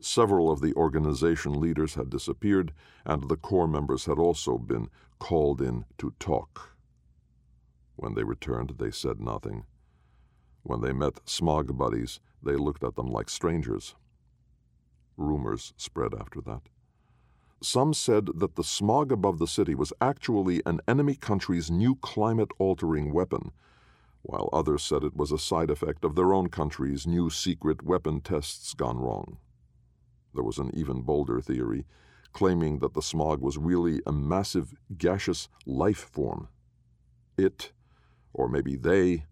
Several 0.00 0.50
of 0.50 0.60
the 0.60 0.74
organization 0.74 1.60
leaders 1.60 1.94
had 1.94 2.10
disappeared, 2.10 2.72
and 3.04 3.28
the 3.28 3.36
core 3.36 3.68
members 3.68 4.06
had 4.06 4.18
also 4.18 4.58
been 4.58 4.88
called 5.18 5.60
in 5.60 5.84
to 5.98 6.12
talk. 6.18 6.76
When 7.96 8.14
they 8.14 8.24
returned, 8.24 8.74
they 8.78 8.90
said 8.90 9.20
nothing. 9.20 9.64
When 10.62 10.80
they 10.80 10.92
met 10.92 11.20
smog 11.24 11.76
buddies, 11.76 12.20
they 12.42 12.56
looked 12.56 12.84
at 12.84 12.94
them 12.96 13.08
like 13.08 13.28
strangers. 13.28 13.94
Rumors 15.16 15.72
spread 15.76 16.14
after 16.14 16.40
that. 16.42 16.68
Some 17.60 17.92
said 17.92 18.26
that 18.36 18.54
the 18.54 18.62
smog 18.62 19.10
above 19.10 19.38
the 19.38 19.48
city 19.48 19.74
was 19.74 19.92
actually 20.00 20.62
an 20.64 20.80
enemy 20.86 21.16
country's 21.16 21.70
new 21.70 21.96
climate 21.96 22.52
altering 22.58 23.12
weapon, 23.12 23.50
while 24.22 24.48
others 24.52 24.84
said 24.84 25.02
it 25.02 25.16
was 25.16 25.32
a 25.32 25.38
side 25.38 25.68
effect 25.68 26.04
of 26.04 26.14
their 26.14 26.32
own 26.32 26.50
country's 26.50 27.06
new 27.06 27.30
secret 27.30 27.82
weapon 27.82 28.20
tests 28.20 28.74
gone 28.74 28.98
wrong. 28.98 29.38
There 30.34 30.44
was 30.44 30.58
an 30.58 30.70
even 30.72 31.02
bolder 31.02 31.40
theory, 31.40 31.84
claiming 32.32 32.78
that 32.78 32.94
the 32.94 33.02
smog 33.02 33.40
was 33.40 33.58
really 33.58 34.02
a 34.06 34.12
massive 34.12 34.74
gaseous 34.96 35.48
life 35.66 36.10
form. 36.12 36.48
It, 37.36 37.72
or 38.32 38.48
maybe 38.48 38.76
they, 38.76 39.24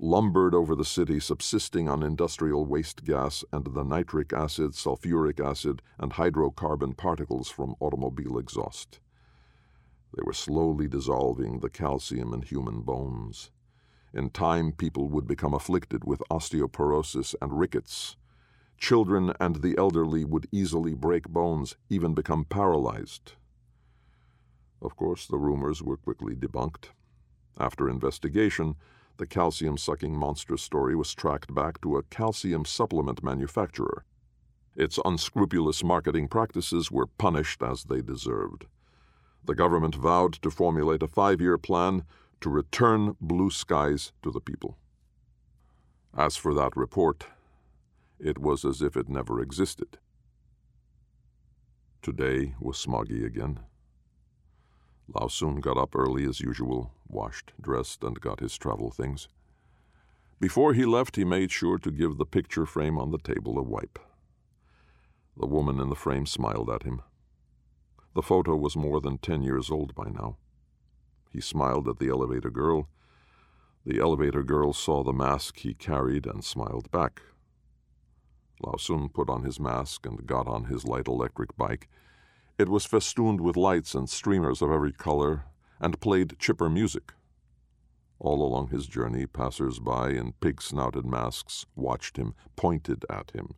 lumbered 0.00 0.54
over 0.54 0.74
the 0.74 0.84
city, 0.84 1.20
subsisting 1.20 1.88
on 1.88 2.02
industrial 2.02 2.66
waste 2.66 3.04
gas 3.04 3.44
and 3.52 3.64
the 3.74 3.84
nitric 3.84 4.32
acid, 4.32 4.72
sulfuric 4.72 5.38
acid, 5.40 5.82
and 5.98 6.12
hydrocarbon 6.12 6.96
particles 6.96 7.48
from 7.48 7.76
automobile 7.80 8.38
exhaust. 8.38 9.00
They 10.16 10.22
were 10.22 10.32
slowly 10.32 10.88
dissolving 10.88 11.60
the 11.60 11.70
calcium 11.70 12.32
in 12.32 12.42
human 12.42 12.82
bones. 12.82 13.50
In 14.12 14.30
time, 14.30 14.72
people 14.72 15.08
would 15.08 15.26
become 15.26 15.54
afflicted 15.54 16.04
with 16.04 16.22
osteoporosis 16.30 17.34
and 17.42 17.58
rickets. 17.58 18.16
Children 18.78 19.32
and 19.40 19.56
the 19.56 19.76
elderly 19.76 20.24
would 20.24 20.48
easily 20.52 20.94
break 20.94 21.28
bones, 21.28 21.76
even 21.88 22.14
become 22.14 22.44
paralyzed. 22.44 23.32
Of 24.80 24.96
course, 24.96 25.26
the 25.26 25.38
rumors 25.38 25.82
were 25.82 25.96
quickly 25.96 26.34
debunked. 26.36 26.90
After 27.58 27.88
investigation, 27.88 28.76
the 29.16 29.26
calcium 29.26 29.78
sucking 29.78 30.16
monster 30.16 30.56
story 30.56 30.96
was 30.96 31.14
tracked 31.14 31.54
back 31.54 31.80
to 31.80 31.96
a 31.96 32.02
calcium 32.04 32.64
supplement 32.64 33.22
manufacturer. 33.22 34.04
Its 34.76 34.98
unscrupulous 35.04 35.84
marketing 35.84 36.26
practices 36.28 36.90
were 36.90 37.06
punished 37.06 37.62
as 37.62 37.84
they 37.84 38.00
deserved. 38.00 38.66
The 39.44 39.54
government 39.54 39.94
vowed 39.94 40.32
to 40.34 40.50
formulate 40.50 41.02
a 41.02 41.08
five 41.08 41.40
year 41.40 41.58
plan 41.58 42.04
to 42.40 42.50
return 42.50 43.16
blue 43.20 43.50
skies 43.50 44.12
to 44.22 44.30
the 44.30 44.40
people. 44.40 44.78
As 46.16 46.36
for 46.36 46.54
that 46.54 46.76
report, 46.76 47.26
it 48.18 48.38
was 48.38 48.64
as 48.64 48.82
if 48.82 48.96
it 48.96 49.08
never 49.08 49.40
existed. 49.40 49.98
Today 52.02 52.54
was 52.60 52.76
smoggy 52.76 53.24
again. 53.24 53.60
Lao 55.08 55.28
Sun 55.28 55.56
got 55.56 55.76
up 55.76 55.94
early 55.94 56.24
as 56.24 56.40
usual, 56.40 56.93
washed, 57.08 57.52
dressed, 57.60 58.02
and 58.02 58.20
got 58.20 58.40
his 58.40 58.56
travel 58.56 58.90
things. 58.90 59.28
Before 60.40 60.74
he 60.74 60.84
left, 60.84 61.16
he 61.16 61.24
made 61.24 61.50
sure 61.50 61.78
to 61.78 61.90
give 61.90 62.18
the 62.18 62.26
picture 62.26 62.66
frame 62.66 62.98
on 62.98 63.10
the 63.10 63.18
table 63.18 63.58
a 63.58 63.62
wipe. 63.62 63.98
The 65.36 65.46
woman 65.46 65.80
in 65.80 65.88
the 65.88 65.94
frame 65.94 66.26
smiled 66.26 66.70
at 66.70 66.82
him. 66.82 67.02
The 68.14 68.22
photo 68.22 68.56
was 68.56 68.76
more 68.76 69.00
than 69.00 69.18
ten 69.18 69.42
years 69.42 69.70
old 69.70 69.94
by 69.94 70.10
now. 70.10 70.36
He 71.30 71.40
smiled 71.40 71.88
at 71.88 71.98
the 71.98 72.08
elevator 72.08 72.50
girl. 72.50 72.88
The 73.84 74.00
elevator 74.00 74.42
girl 74.42 74.72
saw 74.72 75.02
the 75.02 75.12
mask 75.12 75.58
he 75.58 75.74
carried 75.74 76.26
and 76.26 76.44
smiled 76.44 76.90
back. 76.90 77.22
Lao 78.62 78.76
Sun 78.76 79.08
put 79.10 79.28
on 79.28 79.42
his 79.42 79.58
mask 79.58 80.06
and 80.06 80.26
got 80.26 80.46
on 80.46 80.64
his 80.64 80.84
light 80.84 81.08
electric 81.08 81.56
bike 81.56 81.88
it 82.56 82.68
was 82.68 82.86
festooned 82.86 83.40
with 83.40 83.56
lights 83.56 83.96
and 83.96 84.08
streamers 84.08 84.62
of 84.62 84.70
every 84.70 84.92
color, 84.92 85.46
and 85.80 86.00
played 86.00 86.38
chipper 86.38 86.68
music. 86.68 87.12
All 88.18 88.42
along 88.42 88.68
his 88.68 88.86
journey, 88.86 89.26
passers 89.26 89.78
by 89.78 90.10
in 90.10 90.32
pig 90.40 90.62
snouted 90.62 91.04
masks 91.04 91.66
watched 91.74 92.16
him, 92.16 92.34
pointed 92.56 93.04
at 93.10 93.32
him. 93.32 93.54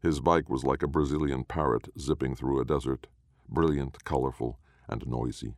His 0.00 0.20
bike 0.20 0.48
was 0.48 0.64
like 0.64 0.82
a 0.82 0.88
Brazilian 0.88 1.44
parrot 1.44 1.88
zipping 1.98 2.34
through 2.34 2.60
a 2.60 2.64
desert, 2.64 3.06
brilliant, 3.48 4.04
colorful, 4.04 4.58
and 4.88 5.06
noisy. 5.06 5.54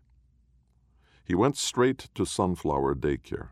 He 1.24 1.34
went 1.34 1.56
straight 1.56 2.08
to 2.14 2.26
Sunflower 2.26 2.96
Daycare, 2.96 3.50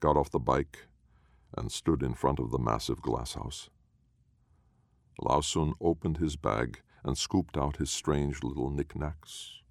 got 0.00 0.16
off 0.16 0.30
the 0.30 0.40
bike, 0.40 0.88
and 1.56 1.70
stood 1.70 2.02
in 2.02 2.14
front 2.14 2.40
of 2.40 2.50
the 2.50 2.58
massive 2.58 3.00
glass 3.00 3.34
house. 3.34 3.70
Lao 5.20 5.40
Sun 5.40 5.74
opened 5.80 6.18
his 6.18 6.36
bag 6.36 6.80
and 7.04 7.16
scooped 7.16 7.56
out 7.56 7.76
his 7.76 7.90
strange 7.90 8.42
little 8.42 8.70
knickknacks. 8.70 9.61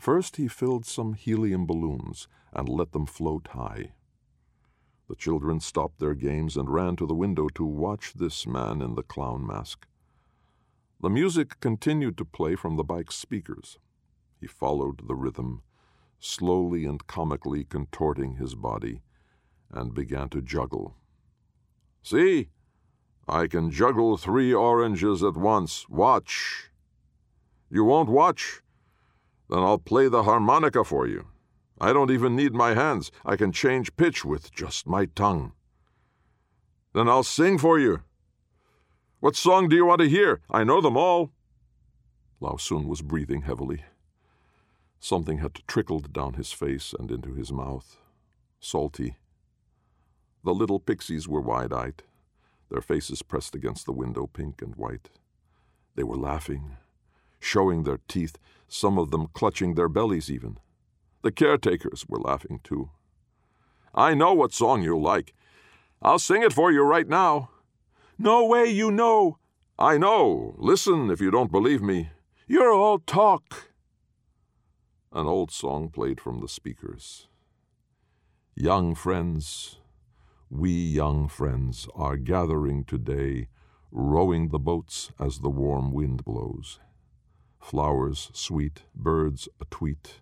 First, 0.00 0.36
he 0.36 0.48
filled 0.48 0.86
some 0.86 1.12
helium 1.12 1.66
balloons 1.66 2.26
and 2.54 2.70
let 2.70 2.92
them 2.92 3.04
float 3.04 3.48
high. 3.48 3.92
The 5.10 5.14
children 5.14 5.60
stopped 5.60 5.98
their 5.98 6.14
games 6.14 6.56
and 6.56 6.72
ran 6.72 6.96
to 6.96 7.06
the 7.06 7.14
window 7.14 7.48
to 7.50 7.66
watch 7.66 8.14
this 8.14 8.46
man 8.46 8.80
in 8.80 8.94
the 8.94 9.02
clown 9.02 9.46
mask. 9.46 9.86
The 11.02 11.10
music 11.10 11.60
continued 11.60 12.16
to 12.16 12.24
play 12.24 12.54
from 12.54 12.76
the 12.76 12.82
bike's 12.82 13.14
speakers. 13.14 13.78
He 14.40 14.46
followed 14.46 15.06
the 15.06 15.14
rhythm, 15.14 15.60
slowly 16.18 16.86
and 16.86 17.06
comically 17.06 17.64
contorting 17.64 18.36
his 18.36 18.54
body, 18.54 19.02
and 19.70 19.92
began 19.92 20.30
to 20.30 20.40
juggle. 20.40 20.96
See, 22.02 22.48
I 23.28 23.48
can 23.48 23.70
juggle 23.70 24.16
three 24.16 24.54
oranges 24.54 25.22
at 25.22 25.36
once. 25.36 25.90
Watch. 25.90 26.70
You 27.68 27.84
won't 27.84 28.08
watch? 28.08 28.62
Then 29.50 29.58
I'll 29.58 29.76
play 29.78 30.08
the 30.08 30.22
harmonica 30.22 30.84
for 30.84 31.06
you. 31.06 31.26
I 31.78 31.92
don't 31.92 32.10
even 32.10 32.34
need 32.34 32.54
my 32.54 32.72
hands. 32.72 33.12
I 33.26 33.36
can 33.36 33.52
change 33.52 33.96
pitch 33.96 34.24
with 34.24 34.50
just 34.54 34.86
my 34.86 35.04
tongue. 35.04 35.52
Then 36.94 37.06
I'll 37.06 37.22
sing 37.22 37.58
for 37.58 37.78
you. 37.78 38.00
What 39.18 39.36
song 39.36 39.68
do 39.68 39.76
you 39.76 39.84
want 39.84 40.00
to 40.00 40.08
hear? 40.08 40.40
I 40.48 40.64
know 40.64 40.80
them 40.80 40.96
all. 40.96 41.32
Lao 42.40 42.56
Sun 42.56 42.88
was 42.88 43.02
breathing 43.02 43.42
heavily. 43.42 43.84
Something 44.98 45.38
had 45.38 45.60
trickled 45.66 46.14
down 46.14 46.34
his 46.34 46.52
face 46.52 46.94
and 46.98 47.10
into 47.10 47.34
his 47.34 47.52
mouth. 47.52 47.98
Salty. 48.60 49.16
The 50.42 50.54
little 50.54 50.80
pixies 50.80 51.28
were 51.28 51.42
wide 51.42 51.74
eyed 51.74 52.02
their 52.70 52.80
faces 52.80 53.22
pressed 53.22 53.54
against 53.54 53.84
the 53.84 53.92
window, 53.92 54.26
pink 54.26 54.62
and 54.62 54.76
white. 54.76 55.10
They 55.96 56.04
were 56.04 56.16
laughing, 56.16 56.76
showing 57.40 57.82
their 57.82 57.98
teeth, 58.08 58.38
some 58.72 58.98
of 58.98 59.10
them 59.10 59.26
clutching 59.34 59.74
their 59.74 59.88
bellies 59.88 60.30
even. 60.30 60.58
The 61.22 61.32
caretakers 61.32 62.06
were 62.08 62.20
laughing 62.20 62.60
too. 62.62 62.90
I 63.94 64.14
know 64.14 64.32
what 64.32 64.54
song 64.54 64.82
you'll 64.82 65.02
like. 65.02 65.34
I'll 66.00 66.20
sing 66.20 66.42
it 66.42 66.52
for 66.52 66.70
you 66.70 66.82
right 66.82 67.08
now. 67.08 67.50
No 68.16 68.46
way 68.46 68.66
you 68.66 68.90
know. 68.90 69.38
I 69.78 69.98
know. 69.98 70.54
Listen 70.56 71.10
if 71.10 71.20
you 71.20 71.30
don't 71.30 71.50
believe 71.50 71.82
me. 71.82 72.10
You're 72.46 72.72
all 72.72 73.00
talk. 73.00 73.70
An 75.12 75.26
old 75.26 75.50
song 75.50 75.88
played 75.88 76.20
from 76.20 76.40
the 76.40 76.48
speakers. 76.48 77.26
Young 78.54 78.94
friends, 78.94 79.78
we 80.48 80.70
young 80.70 81.28
friends 81.28 81.88
are 81.94 82.16
gathering 82.16 82.84
today, 82.84 83.48
rowing 83.90 84.48
the 84.48 84.58
boats 84.58 85.10
as 85.18 85.40
the 85.40 85.50
warm 85.50 85.92
wind 85.92 86.24
blows. 86.24 86.78
Flowers 87.60 88.30
sweet, 88.32 88.82
birds 88.94 89.48
a 89.60 89.64
tweet, 89.66 90.20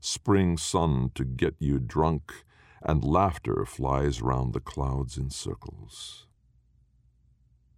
spring 0.00 0.56
sun 0.56 1.10
to 1.14 1.24
get 1.24 1.54
you 1.58 1.78
drunk, 1.78 2.44
and 2.82 3.04
laughter 3.04 3.64
flies 3.64 4.20
round 4.20 4.52
the 4.52 4.60
clouds 4.60 5.16
in 5.16 5.30
circles. 5.30 6.26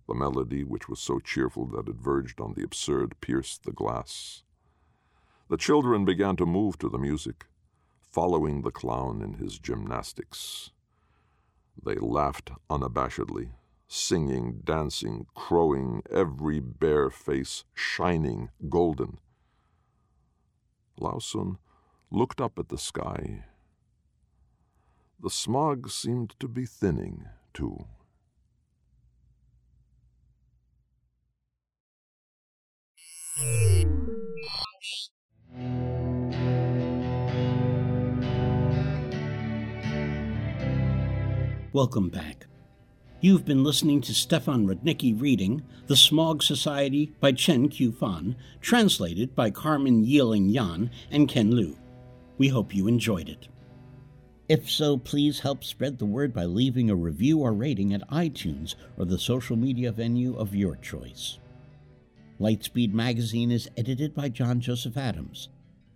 The 0.09 0.15
melody, 0.15 0.65
which 0.65 0.89
was 0.89 0.99
so 0.99 1.21
cheerful 1.21 1.67
that 1.67 1.89
it 1.89 1.97
verged 1.97 2.41
on 2.41 2.55
the 2.55 2.65
absurd, 2.65 3.21
pierced 3.21 3.65
the 3.65 3.73
glass. 3.73 4.43
The 5.49 5.57
children 5.57 6.05
began 6.05 6.37
to 6.37 6.47
move 6.47 6.79
to 6.79 6.89
the 6.89 6.99
music, 6.99 7.47
following 8.11 8.63
the 8.63 8.71
clown 8.71 9.23
in 9.23 9.35
his 9.35 9.59
gymnastics. 9.59 10.71
They 11.83 11.95
laughed 11.95 12.51
unabashedly, 12.69 13.51
singing, 13.93 14.63
dancing, 14.65 15.27
crowing, 15.35 16.03
every 16.11 16.59
bare 16.59 17.11
face 17.11 17.65
shining 17.75 18.49
golden. 18.71 19.19
Lao 20.99 21.19
Sun 21.19 21.59
looked 22.11 22.41
up 22.41 22.59
at 22.59 22.71
the 22.71 22.79
sky. 22.79 23.45
The 25.21 25.29
smog 25.29 25.91
seemed 25.91 26.35
to 26.41 26.49
be 26.49 26.65
thinning, 26.65 27.27
too. 27.53 27.85
Welcome 41.75 42.09
back. 42.09 42.47
You've 43.23 43.45
been 43.45 43.63
listening 43.63 44.01
to 44.01 44.15
Stefan 44.15 44.67
Rudnicki 44.67 45.15
reading 45.19 45.63
The 45.87 45.95
Smog 45.95 46.43
Society 46.43 47.13
by 47.21 47.31
Chen 47.31 47.69
Qiufan, 47.69 48.35
translated 48.61 49.37
by 49.37 49.49
Carmen 49.49 50.05
Yiling 50.05 50.49
Yan 50.49 50.91
and 51.09 51.29
Ken 51.29 51.53
Liu. 51.53 51.79
We 52.37 52.49
hope 52.49 52.75
you 52.75 52.89
enjoyed 52.89 53.29
it. 53.29 53.47
If 54.49 54.69
so, 54.69 54.97
please 54.97 55.39
help 55.39 55.63
spread 55.63 56.01
the 56.01 56.05
word 56.05 56.35
by 56.35 56.47
leaving 56.47 56.91
a 56.91 56.97
review 56.97 57.39
or 57.39 57.53
rating 57.53 57.95
at 57.95 58.11
iTunes 58.11 58.75
or 58.99 59.05
the 59.05 59.21
social 59.21 59.57
media 59.57 59.93
venue 59.93 60.35
of 60.37 60.57
your 60.57 60.75
choice. 60.75 61.39
Lightspeed 62.41 62.93
Magazine 62.93 63.53
is 63.53 63.71
edited 63.77 64.17
by 64.17 64.31
John 64.31 64.61
Joseph 64.61 64.97
Adams. 64.97 65.49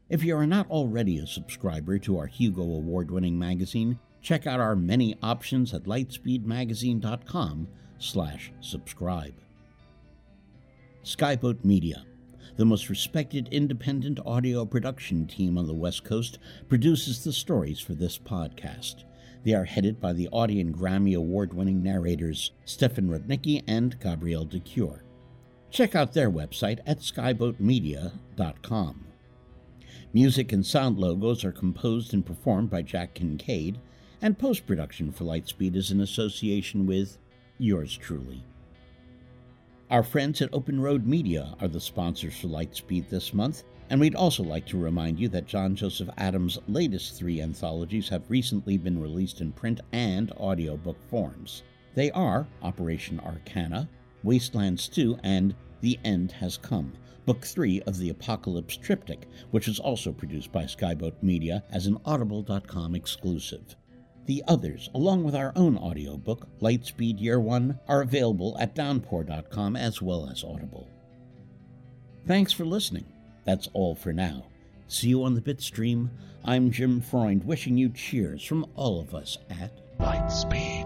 If 0.08 0.22
you 0.22 0.36
are 0.36 0.46
not 0.46 0.70
already 0.70 1.18
a 1.18 1.26
subscriber 1.26 1.98
to 1.98 2.18
our 2.18 2.28
Hugo 2.28 2.62
Award 2.62 3.10
winning 3.10 3.36
magazine, 3.36 3.98
Check 4.26 4.44
out 4.44 4.58
our 4.58 4.74
many 4.74 5.16
options 5.22 5.72
at 5.72 5.84
lightspeedmagazine.com 5.84 7.68
slash 7.98 8.50
subscribe. 8.60 9.34
Skyboat 11.04 11.64
Media, 11.64 12.04
the 12.56 12.64
most 12.64 12.88
respected 12.88 13.48
independent 13.52 14.18
audio 14.26 14.64
production 14.64 15.28
team 15.28 15.56
on 15.56 15.68
the 15.68 15.72
West 15.72 16.02
Coast, 16.02 16.40
produces 16.68 17.22
the 17.22 17.32
stories 17.32 17.78
for 17.78 17.94
this 17.94 18.18
podcast. 18.18 19.04
They 19.44 19.54
are 19.54 19.64
headed 19.64 20.00
by 20.00 20.12
the 20.12 20.28
Audie 20.32 20.60
and 20.60 20.76
Grammy 20.76 21.16
Award 21.16 21.54
winning 21.54 21.80
narrators 21.80 22.50
Stefan 22.64 23.08
Rudnicki 23.08 23.62
and 23.68 23.96
Gabrielle 24.00 24.44
de 24.44 24.58
Cuir. 24.58 25.04
Check 25.70 25.94
out 25.94 26.14
their 26.14 26.32
website 26.32 26.80
at 26.84 26.98
skyboatmedia.com. 26.98 29.06
Music 30.12 30.50
and 30.50 30.66
sound 30.66 30.98
logos 30.98 31.44
are 31.44 31.52
composed 31.52 32.12
and 32.12 32.26
performed 32.26 32.70
by 32.70 32.82
Jack 32.82 33.14
Kincaid, 33.14 33.78
and 34.22 34.38
post 34.38 34.66
production 34.66 35.12
for 35.12 35.24
Lightspeed 35.24 35.76
is 35.76 35.90
in 35.90 36.00
association 36.00 36.86
with 36.86 37.18
yours 37.58 37.96
truly. 37.96 38.42
Our 39.90 40.02
friends 40.02 40.42
at 40.42 40.52
Open 40.52 40.80
Road 40.80 41.06
Media 41.06 41.54
are 41.60 41.68
the 41.68 41.80
sponsors 41.80 42.36
for 42.36 42.48
Lightspeed 42.48 43.08
this 43.08 43.32
month, 43.32 43.62
and 43.88 44.00
we'd 44.00 44.16
also 44.16 44.42
like 44.42 44.66
to 44.66 44.78
remind 44.78 45.18
you 45.20 45.28
that 45.28 45.46
John 45.46 45.76
Joseph 45.76 46.08
Adams' 46.18 46.58
latest 46.66 47.14
three 47.14 47.40
anthologies 47.40 48.08
have 48.08 48.28
recently 48.28 48.78
been 48.78 49.00
released 49.00 49.40
in 49.40 49.52
print 49.52 49.80
and 49.92 50.32
audiobook 50.32 51.00
forms. 51.08 51.62
They 51.94 52.10
are 52.10 52.48
Operation 52.62 53.20
Arcana, 53.20 53.88
Wastelands 54.24 54.88
2, 54.88 55.18
and 55.22 55.54
The 55.82 56.00
End 56.04 56.32
Has 56.32 56.56
Come, 56.56 56.92
Book 57.26 57.44
3 57.44 57.82
of 57.82 57.96
the 57.98 58.10
Apocalypse 58.10 58.76
Triptych, 58.76 59.28
which 59.52 59.68
is 59.68 59.78
also 59.78 60.12
produced 60.12 60.50
by 60.50 60.64
Skyboat 60.64 61.22
Media 61.22 61.62
as 61.70 61.86
an 61.86 61.98
Audible.com 62.04 62.96
exclusive. 62.96 63.76
The 64.26 64.42
others, 64.48 64.90
along 64.92 65.22
with 65.24 65.36
our 65.36 65.52
own 65.54 65.78
audiobook, 65.78 66.48
Lightspeed 66.60 67.20
Year 67.20 67.38
1, 67.38 67.78
are 67.88 68.02
available 68.02 68.56
at 68.58 68.74
downpour.com 68.74 69.76
as 69.76 70.02
well 70.02 70.28
as 70.28 70.42
Audible. 70.42 70.88
Thanks 72.26 72.52
for 72.52 72.64
listening. 72.64 73.06
That's 73.44 73.68
all 73.72 73.94
for 73.94 74.12
now. 74.12 74.46
See 74.88 75.08
you 75.08 75.22
on 75.22 75.34
the 75.34 75.40
Bitstream. 75.40 76.10
I'm 76.44 76.72
Jim 76.72 77.00
Freund, 77.00 77.44
wishing 77.44 77.76
you 77.76 77.88
cheers 77.90 78.44
from 78.44 78.66
all 78.74 79.00
of 79.00 79.14
us 79.14 79.38
at 79.48 79.72
Lightspeed. 79.98 80.85